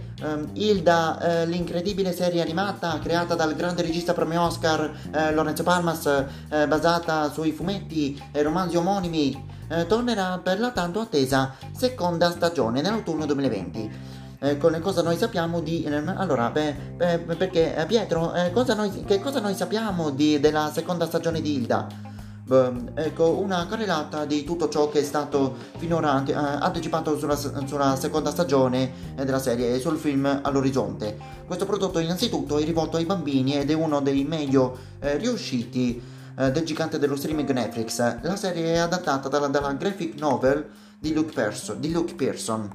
Hilda, 0.54 1.44
l'incredibile 1.46 2.14
serie 2.14 2.42
animata 2.42 3.00
creata 3.02 3.36
dal 3.36 3.56
grande 3.56 3.82
regista 3.82 4.14
premio 4.14 4.42
Oscar 4.42 4.92
Lorenzo 5.34 5.64
Palmas, 5.64 6.26
basata 6.68 7.32
sui 7.32 7.52
fumetti 7.52 8.22
e 8.32 8.42
romanzi 8.42 8.78
omonimi, 8.78 9.46
tornerà 9.88 10.40
per 10.44 10.60
la 10.60 10.72
tanto 10.72 11.00
attesa 11.00 11.54
seconda 11.72 12.30
stagione 12.32 12.82
nell'autunno 12.82 13.26
2020. 13.26 14.10
Eh, 14.42 14.58
cosa 14.58 15.02
noi 15.02 15.18
sappiamo 15.18 15.60
di... 15.60 15.84
Eh, 15.84 15.94
allora, 16.16 16.50
beh, 16.50 16.74
beh, 16.96 17.36
perché 17.36 17.84
Pietro, 17.88 18.34
eh, 18.34 18.52
cosa 18.52 18.74
noi, 18.74 19.04
che 19.04 19.20
cosa 19.20 19.42
noi 19.42 19.54
sappiamo 19.54 20.12
di, 20.12 20.40
della 20.40 20.72
seconda 20.74 21.06
stagione 21.06 21.42
di 21.42 21.56
Hilda? 21.56 22.09
Ehm, 22.52 22.92
ecco, 22.96 23.40
una 23.40 23.68
carrellata 23.68 24.26
di 24.26 24.44
tutto 24.44 24.70
ciò 24.70 24.90
che 24.90 25.00
è 25.00 25.04
stato 25.04 25.56
finora 25.78 26.24
eh, 26.26 26.34
anticipato 26.34 27.18
sulla, 27.18 27.36
sulla, 27.36 27.96
seconda 27.96 28.32
stagione 28.32 28.92
eh, 29.16 29.24
della 29.24 29.40
serie 29.40 29.76
e 29.76 29.80
sul 29.80 29.98
film 29.98 30.40
All'orizzonte. 30.42 31.18
Questo 31.46 31.66
prodotto 31.66 32.00
innanzitutto 32.00 32.58
è 32.58 32.64
rivolto 32.64 32.98
ai 32.98 33.06
bambini 33.06 33.56
ed 33.56 33.70
è 33.70 33.74
uno 33.74 34.02
dei 34.02 34.24
meglio 34.24 34.78
eh, 35.00 35.18
riusciti 35.18 36.02
eh, 36.36 36.52
del 36.52 36.66
gigante 36.66 36.98
dello 36.98 37.16
streaming 37.16 37.50
Netflix. 37.52 38.22
La 38.22 38.36
serie 38.36 38.74
è 38.74 38.78
adattata 38.78 39.30
dalla, 39.30 39.48
dalla 39.48 39.74
graphic 39.74 40.20
novel 40.20 40.68
di 41.00 41.14
Luke, 41.14 41.34
Perso, 41.34 41.76
di 41.76 41.92
Luke 41.92 42.16
Pearson. 42.16 42.70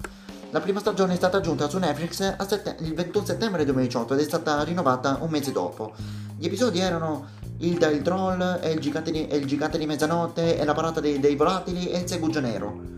La 0.51 0.61
prima 0.61 0.79
stagione 0.79 1.15
è 1.15 1.17
stata 1.17 1.39
aggiunta 1.39 1.69
su 1.69 1.79
Netflix 1.79 2.37
sett- 2.47 2.77
il 2.83 2.95
21 2.95 3.25
settembre 3.25 3.65
2018 3.65 4.15
ed 4.15 4.21
è 4.21 4.23
stata 4.23 4.63
rinnovata 4.63 5.19
un 5.21 5.31
mese 5.31 5.51
dopo. 5.51 5.93
Gli 6.37 6.47
episodi 6.47 6.79
erano 6.79 7.27
Hilda 7.59 7.89
il 7.89 8.03
troll, 8.03 8.61
e 8.63 8.71
il 8.71 8.81
gigante 8.81 9.11
di, 9.11 9.27
il 9.31 9.47
gigante 9.47 9.79
di 9.79 9.87
mezzanotte, 9.87 10.59
e 10.59 10.65
la 10.65 10.75
parata 10.75 11.01
dei, 11.01 11.21
dei 11.21 11.37
volatili 11.37 11.89
e 11.89 11.99
il 12.01 12.09
segugio 12.09 12.41
nero. 12.41 12.93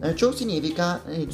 Eh, 0.00 0.14
ciò 0.14 0.30
significa, 0.32 1.04
eh, 1.04 1.26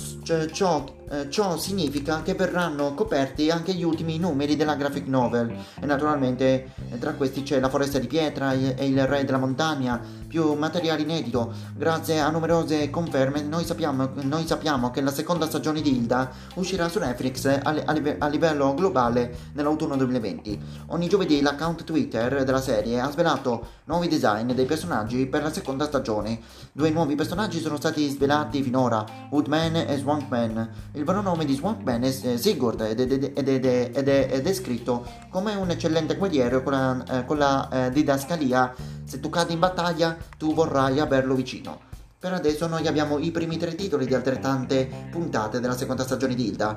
ciò, 0.52 0.84
eh, 1.10 1.30
ciò 1.30 1.56
significa 1.56 2.22
che 2.22 2.34
verranno 2.34 2.94
coperti 2.94 3.50
anche 3.50 3.74
gli 3.74 3.82
ultimi 3.82 4.18
numeri 4.18 4.56
della 4.56 4.74
graphic 4.74 5.06
novel 5.06 5.54
e 5.80 5.86
naturalmente 5.86 6.72
eh, 6.90 6.98
tra 6.98 7.12
questi 7.12 7.42
c'è 7.42 7.60
La 7.60 7.68
foresta 7.68 7.98
di 7.98 8.06
pietra 8.06 8.52
e 8.52 8.86
Il 8.86 9.06
re 9.06 9.24
della 9.24 9.38
montagna, 9.38 10.00
più 10.26 10.54
materiale 10.54 11.02
inedito. 11.02 11.52
Grazie 11.76 12.20
a 12.20 12.30
numerose 12.30 12.88
conferme 12.88 13.42
noi 13.42 13.64
sappiamo, 13.64 14.10
noi 14.22 14.46
sappiamo 14.46 14.90
che 14.90 15.02
la 15.02 15.12
seconda 15.12 15.46
stagione 15.46 15.82
di 15.82 15.94
Hilda 15.94 16.30
uscirà 16.54 16.88
su 16.88 16.98
Netflix 16.98 17.44
a, 17.44 17.60
a, 17.62 18.00
a 18.18 18.28
livello 18.28 18.72
globale 18.74 19.36
nell'autunno 19.52 19.96
2020. 19.96 20.60
Ogni 20.88 21.08
giovedì 21.08 21.42
l'account 21.42 21.84
Twitter 21.84 22.44
della 22.44 22.62
serie 22.62 22.98
ha 22.98 23.10
svelato 23.10 23.80
nuovi 23.84 24.08
design 24.08 24.52
dei 24.52 24.64
personaggi 24.64 25.26
per 25.26 25.42
la 25.42 25.52
seconda 25.52 25.84
stagione. 25.84 26.40
Due 26.72 26.88
nuovi 26.88 27.14
personaggi 27.14 27.60
sono 27.60 27.76
stati 27.76 28.08
svelati 28.08 28.62
finora, 28.62 29.04
Woodman 29.30 29.76
e 29.76 29.96
Swampman. 29.98 30.70
Il 30.94 31.04
vero 31.04 31.22
nome 31.22 31.46
di 31.46 31.54
Swampman 31.54 32.02
è 32.02 32.10
Sigurd 32.10 32.82
ed 32.82 33.00
è, 33.00 34.42
descritto 34.42 35.06
come 35.30 35.54
un 35.54 35.70
eccellente 35.70 36.16
guerriero 36.16 36.62
con 36.62 36.72
la, 36.72 37.04
eh, 37.08 37.24
con 37.24 37.38
la 37.38 37.68
eh, 37.70 37.90
didascalia 37.90 38.74
se 39.02 39.18
tu 39.18 39.30
cadi 39.30 39.54
in 39.54 39.58
battaglia, 39.58 40.16
tu 40.36 40.52
vorrai 40.52 41.00
averlo 41.00 41.34
vicino. 41.34 41.80
Per 42.18 42.34
adesso 42.34 42.66
noi 42.66 42.86
abbiamo 42.86 43.18
i 43.18 43.30
primi 43.30 43.56
tre 43.56 43.74
titoli 43.74 44.06
di 44.06 44.14
altrettante 44.14 45.08
puntate 45.10 45.60
della 45.60 45.76
seconda 45.76 46.02
stagione 46.02 46.34
di 46.34 46.48
Hilda. 46.48 46.76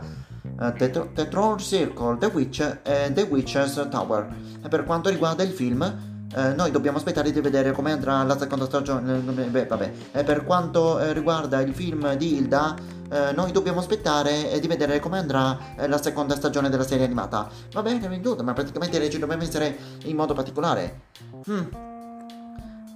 The, 0.78 1.10
The 1.14 1.28
Troll 1.28 1.58
Circle, 1.58 2.18
The 2.18 2.28
Witch 2.28 2.80
e 2.84 3.12
The 3.14 3.24
Witcher's 3.24 3.88
Tower. 3.90 4.34
E 4.64 4.68
per 4.70 4.86
quanto 4.86 5.10
riguarda 5.10 5.44
il 5.44 5.52
film, 5.52 6.15
eh, 6.34 6.54
noi 6.54 6.72
dobbiamo 6.72 6.98
aspettare 6.98 7.32
di 7.32 7.40
vedere 7.40 7.72
come 7.72 7.92
andrà 7.92 8.24
la 8.24 8.38
seconda 8.38 8.66
stagione. 8.66 9.18
Eh, 9.18 9.50
beh, 9.50 9.66
vabbè. 9.66 9.92
E 10.12 10.24
per 10.24 10.44
quanto 10.44 11.00
eh, 11.00 11.14
riguarda 11.14 11.62
il 11.62 11.74
film 11.74 12.16
di 12.16 12.36
Hilda, 12.36 12.76
eh, 13.10 13.32
noi 13.34 13.52
dobbiamo 13.52 13.80
aspettare 13.80 14.52
eh, 14.52 14.60
di 14.60 14.68
vedere 14.68 15.00
come 15.00 15.20
andrà 15.20 15.76
eh, 15.78 15.88
la 15.88 16.02
seconda 16.02 16.36
stagione 16.36 16.70
della 16.70 16.86
serie 16.86 17.06
animata. 17.06 17.50
Va 17.72 17.82
bene, 17.82 18.08
venduto, 18.08 18.44
ma 18.44 18.54
praticamente 18.54 19.10
ci 19.10 19.20
dobbiamo 19.20 19.44
essere 19.44 19.78
in 20.04 20.16
modo 20.16 20.34
particolare. 20.34 21.02
Hmm. 21.48 21.66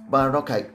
Beh, 0.08 0.26
ok. 0.26 0.70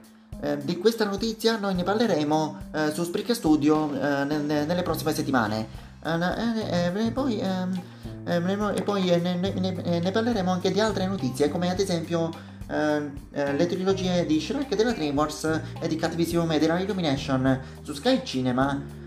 di 0.62 0.78
questa 0.78 1.04
notizia 1.04 1.58
noi 1.58 1.74
ne 1.74 1.82
parleremo 1.82 2.58
su 2.92 3.04
Spreaker 3.04 3.34
Studio 3.34 3.86
nelle 3.86 4.82
prossime 4.82 5.12
settimane. 5.12 5.85
E 6.06 7.10
poi, 7.12 7.40
ehm, 7.40 7.82
ehm, 8.24 8.72
e 8.76 8.82
poi 8.82 9.02
ne, 9.20 9.34
ne, 9.34 10.00
ne 10.00 10.10
parleremo 10.12 10.50
anche 10.52 10.70
di 10.70 10.78
altre 10.78 11.06
notizie, 11.06 11.48
come 11.48 11.68
ad 11.68 11.80
esempio 11.80 12.30
uh, 12.68 13.10
le 13.32 13.66
trilogie 13.66 14.24
di 14.24 14.40
Shrek 14.40 14.76
della 14.76 14.92
DreamWorks 14.92 15.60
e 15.80 15.88
di 15.88 15.96
Catvision 15.96 16.46
della 16.46 16.78
Illumination 16.78 17.60
su 17.82 17.92
Sky 17.92 18.20
Cinema 18.22 19.04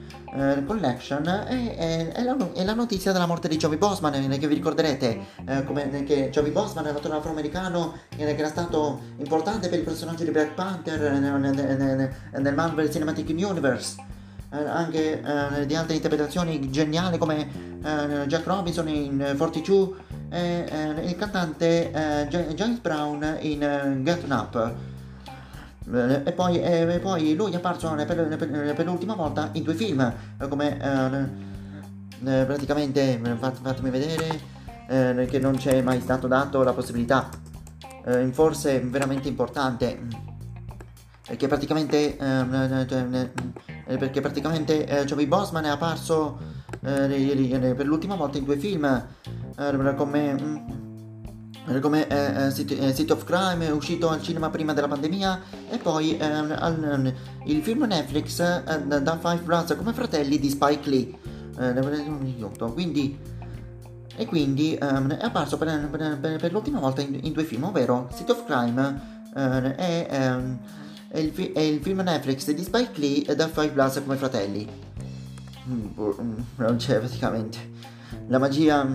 Collection 0.66 1.26
e, 1.28 1.76
e, 1.76 2.12
e, 2.16 2.24
la, 2.24 2.38
e, 2.54 2.64
la, 2.64 2.76
notizia 2.76 3.12
della 3.12 3.26
morte 3.26 3.48
di 3.48 3.58
Joey 3.58 3.78
Bosman 3.78 4.38
che 4.38 4.48
vi 4.48 4.54
ricorderete 4.54 5.20
come, 5.66 6.04
che 6.04 6.30
Joey 6.30 6.52
Bosman 6.52 6.86
è 6.86 6.92
un 6.92 7.12
afroamericano 7.14 7.98
che 8.16 8.28
era 8.28 8.48
stato 8.48 9.02
importante 9.18 9.70
per 9.70 9.80
il 9.80 9.86
personaggio 9.86 10.24
di 10.24 10.30
Black 10.30 10.54
Panther 10.54 11.14
nel, 11.14 11.40
nel, 11.40 12.14
nel 12.32 12.54
Marvel 12.54 12.92
Cinematic 12.92 13.28
Universe 13.30 13.96
anche 14.50 15.22
di 15.66 15.76
altre 15.76 15.96
interpretazioni 15.96 16.70
geniali 16.70 17.18
come 17.18 17.78
Jack 18.28 18.46
Robinson 18.46 18.88
in 18.88 19.36
42 19.38 20.08
eh, 20.32 20.66
eh, 20.70 21.10
il 21.10 21.16
cantante 21.16 21.92
eh, 21.92 22.28
James 22.28 22.78
Brown 22.80 23.38
in 23.40 24.02
Get 24.04 24.24
Up. 24.30 24.74
Eh, 25.92 26.22
e 26.24 26.32
poi, 26.34 26.62
e 26.62 27.00
poi, 27.02 27.34
lui 27.34 27.52
è 27.52 27.56
apparso 27.56 27.92
per, 27.96 28.06
per, 28.06 28.74
per, 28.76 28.86
l'ultima 28.86 29.16
volta 29.16 29.50
in 29.54 29.64
due 29.64 29.74
film, 29.74 30.14
come 30.48 30.78
praticamente, 32.22 33.20
fatemi 33.40 33.90
vedere, 33.90 35.26
che 35.26 35.40
non 35.40 35.58
ci 35.58 35.70
è 35.70 35.82
mai 35.82 36.00
stato 36.00 36.28
dato 36.28 36.62
la 36.62 36.74
possibilità, 36.74 37.28
forse 38.32 38.82
veramente 38.82 39.28
importante, 39.28 40.00
perché 41.30 41.48
praticamente, 41.48 42.18
perché 43.86 44.20
praticamente 44.20 45.04
Joey 45.06 45.28
Bosman 45.28 45.66
è 45.66 45.70
apparso 45.70 46.40
per 46.82 47.86
l'ultima 47.86 48.16
volta 48.16 48.40
in 48.40 48.46
due 48.46 48.58
film. 48.58 49.08
Eh, 49.60 49.96
come, 49.96 50.34
mm, 50.34 51.80
come 51.82 52.08
eh, 52.08 52.46
eh, 52.46 52.54
City, 52.54 52.78
eh, 52.78 53.12
of 53.12 53.26
Crime 53.26 53.70
uscito 53.72 54.10
al 54.10 54.22
cinema 54.22 54.50
prima 54.50 54.72
della 54.74 54.88
pandemia 54.88 55.42
e 55.70 55.78
poi 55.78 56.18
eh, 56.18 56.24
al, 56.24 57.14
il 57.46 57.62
film 57.62 57.84
Netflix 57.84 58.40
eh, 58.40 58.84
da 58.84 59.18
Five 59.18 59.42
Brothers 59.44 59.78
come 59.78 59.92
fratelli 59.92 60.40
di 60.40 60.50
Spike 60.50 60.90
Lee. 60.90 61.18
Quindi 62.74 63.38
e 64.16 64.26
quindi 64.26 64.78
um, 64.82 65.14
è 65.14 65.24
apparso 65.24 65.58
per, 65.58 65.88
per, 65.90 66.18
per, 66.20 66.38
per, 66.40 66.52
l'ultima 66.52 66.80
volta 66.80 67.00
in, 67.02 67.20
in, 67.22 67.32
due 67.32 67.46
film 67.46 67.64
ovvero 67.64 68.10
City 68.14 68.32
of 68.32 68.44
Crime 68.46 69.02
uh, 69.34 69.40
e, 69.78 70.08
um, 70.12 70.60
è, 71.10 71.20
il, 71.20 71.52
è, 71.54 71.60
il, 71.60 71.82
film 71.82 72.02
Netflix 72.02 72.52
di 72.52 72.64
Spike 72.64 73.00
Lee 73.00 73.26
e 73.26 73.36
da 73.36 73.48
Five 73.48 73.72
Brothers 73.72 74.04
come 74.04 74.16
fratelli 74.16 74.68
mm, 75.68 75.88
boh, 75.94 76.18
mm, 76.22 76.34
non 76.58 76.76
c'è 76.78 77.00
praticamente 77.00 77.58
la 78.28 78.38
magia 78.38 78.88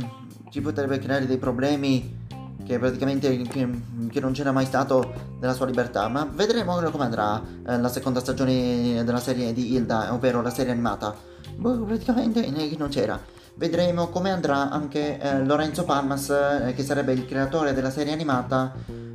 ci 0.51 0.61
potrebbe 0.61 0.99
creare 0.99 1.27
dei 1.27 1.39
problemi 1.39 2.23
che 2.65 2.79
praticamente 2.79 3.43
che, 3.43 3.71
che 4.11 4.21
non 4.21 4.33
c'era 4.33 4.51
mai 4.51 4.65
stato 4.65 5.13
nella 5.39 5.53
sua 5.53 5.67
libertà, 5.67 6.09
ma 6.09 6.29
vedremo 6.31 6.81
come 6.91 7.05
andrà 7.05 7.43
eh, 7.67 7.79
la 7.79 7.89
seconda 7.89 8.21
stagione 8.21 9.05
della 9.05 9.21
serie 9.21 9.53
di 9.53 9.75
Hilda, 9.75 10.13
ovvero 10.13 10.41
la 10.43 10.51
serie 10.51 10.73
animata. 10.73 11.15
Boh, 11.57 11.85
praticamente 11.85 12.49
non 12.77 12.89
c'era. 12.89 13.21
Vedremo 13.57 14.09
come 14.09 14.31
andrà 14.31 14.71
anche 14.71 15.19
eh, 15.21 15.45
Lorenzo 15.45 15.85
Palmas, 15.85 16.31
eh, 16.31 16.73
che 16.75 16.83
sarebbe 16.83 17.13
il 17.13 17.27
creatore 17.27 17.73
della 17.73 17.91
serie 17.91 18.13
animata, 18.13 18.73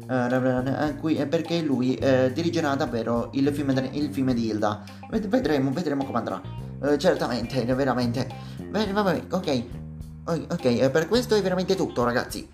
eh, 0.10 0.95
cui, 1.00 1.24
perché 1.28 1.62
lui 1.62 1.93
eh, 1.95 2.32
dirigerà 2.34 2.74
davvero 2.76 3.30
il 3.34 3.54
film, 3.54 3.69
il 3.91 4.12
film, 4.12 4.34
di 4.34 4.48
Hilda. 4.48 4.84
Vedremo, 5.10 5.72
vedremo 5.72 6.04
come 6.04 6.17
andrà. 6.17 6.41
Eh, 6.84 6.98
certamente, 6.98 7.63
veramente. 7.76 8.28
Bene, 8.69 8.91
vabbè, 8.91 9.26
ok. 9.30 9.63
Ok, 10.26 10.89
per 10.89 11.08
questo 11.08 11.36
è 11.36 11.41
veramente 11.41 11.76
tutto, 11.76 12.04
ragazzi. 12.04 12.48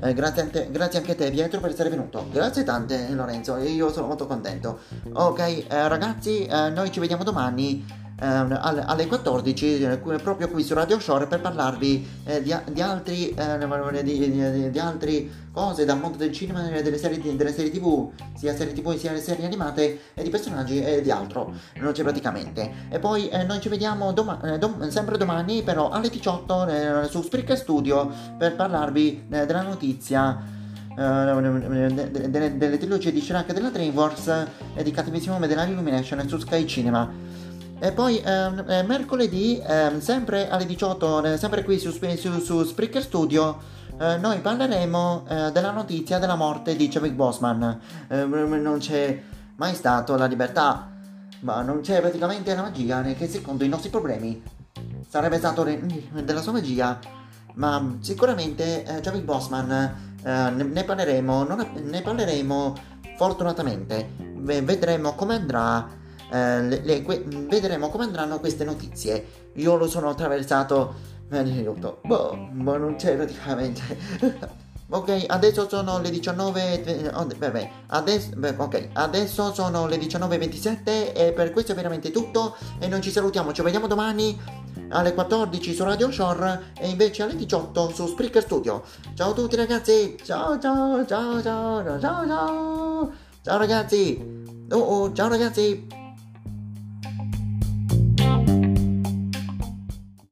Eh, 0.00 0.14
grazie, 0.14 0.48
te, 0.50 0.68
grazie, 0.70 0.98
anche 0.98 1.12
a 1.12 1.14
te 1.14 1.30
Pietro 1.30 1.60
per 1.60 1.70
essere 1.70 1.90
venuto. 1.90 2.26
Grazie 2.30 2.64
tante 2.64 3.08
Lorenzo, 3.10 3.56
io 3.58 3.90
sono 3.92 4.06
molto 4.06 4.26
contento. 4.26 4.80
Ok, 5.12 5.38
eh, 5.38 5.88
ragazzi, 5.88 6.44
eh, 6.46 6.70
noi 6.70 6.90
ci 6.90 7.00
vediamo 7.00 7.24
domani 7.24 7.84
eh, 8.22 8.84
alle 8.86 9.06
14 9.08 9.82
eh, 9.82 9.98
proprio 9.98 10.48
qui 10.48 10.62
su 10.62 10.74
Radio 10.74 11.00
Shore 11.00 11.26
per 11.26 11.40
parlarvi 11.40 12.06
eh, 12.24 12.40
di, 12.40 12.54
di, 12.70 12.80
altri, 12.80 13.30
eh, 13.30 14.02
di, 14.04 14.30
di, 14.30 14.70
di, 14.70 14.78
altre 14.78 15.28
cose 15.50 15.84
dal 15.84 15.98
mondo 15.98 16.18
del 16.18 16.30
cinema 16.30 16.62
delle 16.62 16.98
serie, 16.98 17.18
delle 17.36 17.52
serie 17.52 17.72
tv 17.72 18.10
sia 18.36 18.54
serie 18.54 18.72
tv 18.72 18.96
sia 18.96 19.16
serie 19.16 19.44
animate 19.44 19.98
e 20.14 20.22
di 20.22 20.30
personaggi 20.30 20.80
e 20.80 21.02
di 21.02 21.10
altro 21.10 21.52
non 21.80 21.92
c'è 21.92 22.02
praticamente 22.02 22.86
e 22.88 23.00
poi 23.00 23.28
eh, 23.28 23.42
noi 23.42 23.60
ci 23.60 23.68
vediamo 23.68 24.12
doma- 24.12 24.40
eh, 24.40 24.58
dom- 24.58 24.86
sempre 24.88 25.18
domani 25.18 25.64
però 25.64 25.90
alle 25.90 26.08
18 26.08 27.08
su 27.08 27.22
Spreaker 27.22 27.58
Studio 27.58 28.08
per 28.38 28.54
parlarvi 28.54 29.24
della 29.26 29.62
notizia 29.62 30.60
delle, 30.94 32.76
trilogie 32.78 33.10
di 33.10 33.20
Shrek 33.20 33.52
della 33.52 33.70
DreamWorks 33.70 34.46
e 34.74 34.82
di 34.82 34.90
Cattivissimo 34.90 35.38
della 35.38 35.64
Illumination 35.64 36.28
su 36.28 36.38
Sky 36.38 36.66
Cinema. 36.66 37.31
E 37.82 37.90
poi 37.90 38.22
ehm, 38.24 38.64
eh, 38.68 38.84
mercoledì, 38.84 39.60
ehm, 39.60 39.98
sempre 39.98 40.48
alle 40.48 40.66
18, 40.66 41.24
eh, 41.24 41.36
sempre 41.36 41.64
qui 41.64 41.80
su, 41.80 41.90
su, 41.90 42.38
su 42.38 42.62
Spreaker 42.62 43.02
Studio, 43.02 43.58
eh, 43.98 44.18
noi 44.18 44.38
parleremo 44.38 45.24
eh, 45.28 45.50
della 45.50 45.72
notizia 45.72 46.20
della 46.20 46.36
morte 46.36 46.76
di 46.76 46.86
Chadwick 46.86 47.16
Bosman. 47.16 47.80
Eh, 48.06 48.24
non 48.24 48.78
c'è 48.78 49.20
mai 49.56 49.74
stato 49.74 50.14
la 50.14 50.26
libertà, 50.26 50.92
ma 51.40 51.62
non 51.62 51.80
c'è 51.80 52.00
praticamente 52.00 52.54
la 52.54 52.62
magia 52.62 53.02
che 53.02 53.26
secondo 53.26 53.64
i 53.64 53.68
nostri 53.68 53.90
problemi 53.90 54.40
sarebbe 55.08 55.38
stato 55.38 55.64
della 55.64 56.40
sua 56.40 56.52
magia. 56.52 57.00
Ma 57.54 57.96
sicuramente 57.98 58.84
eh, 58.84 59.00
Chadwick 59.00 59.24
Bosman 59.24 59.72
eh, 60.22 60.50
ne, 60.50 60.62
ne, 60.62 60.84
parleremo, 60.84 61.48
ne 61.82 62.00
parleremo 62.00 62.74
fortunatamente. 63.16 64.08
vedremo 64.36 65.14
come 65.16 65.34
andrà 65.34 66.00
eh, 66.32 66.62
le, 66.62 66.80
le, 66.82 67.24
vedremo 67.48 67.90
come 67.90 68.04
andranno 68.04 68.40
queste 68.40 68.64
notizie. 68.64 69.50
Io 69.54 69.76
lo 69.76 69.86
sono 69.86 70.08
attraversato. 70.08 71.10
Minuto. 71.28 72.00
Boh, 72.04 72.36
boh, 72.52 72.76
non 72.76 72.96
c'è 72.96 73.16
praticamente. 73.16 74.60
Ok, 74.94 75.24
adesso 75.26 75.66
sono 75.70 75.98
le 76.00 76.10
19. 76.10 77.10
Oh, 77.14 77.26
vabbè, 77.38 77.70
adesso, 77.86 78.28
beh, 78.36 78.56
ok, 78.58 78.88
adesso 78.92 79.54
sono 79.54 79.86
le 79.86 79.96
19.27 79.96 81.14
e 81.14 81.32
per 81.34 81.50
questo 81.50 81.72
è 81.72 81.74
veramente 81.74 82.10
tutto. 82.10 82.54
E 82.78 82.88
noi 82.88 83.00
ci 83.00 83.10
salutiamo, 83.10 83.54
ci 83.54 83.62
vediamo 83.62 83.86
domani 83.86 84.38
alle 84.90 85.14
14 85.14 85.72
su 85.72 85.82
Radio 85.82 86.10
Shore 86.10 86.74
e 86.78 86.90
invece 86.90 87.22
alle 87.22 87.36
18 87.36 87.88
su 87.88 88.06
Spreaker 88.06 88.42
Studio. 88.42 88.82
Ciao 89.14 89.30
a 89.30 89.32
tutti 89.32 89.56
ragazzi! 89.56 90.14
Ciao 90.22 90.58
ciao 90.58 91.06
ciao 91.06 91.40
ciao 91.40 91.82
ciao 91.82 91.98
ciao 91.98 92.26
ciao! 92.26 93.12
Ciao 93.40 93.56
ragazzi! 93.56 94.44
Oh 94.72 94.78
oh, 94.78 95.12
ciao 95.14 95.28
ragazzi! 95.28 96.00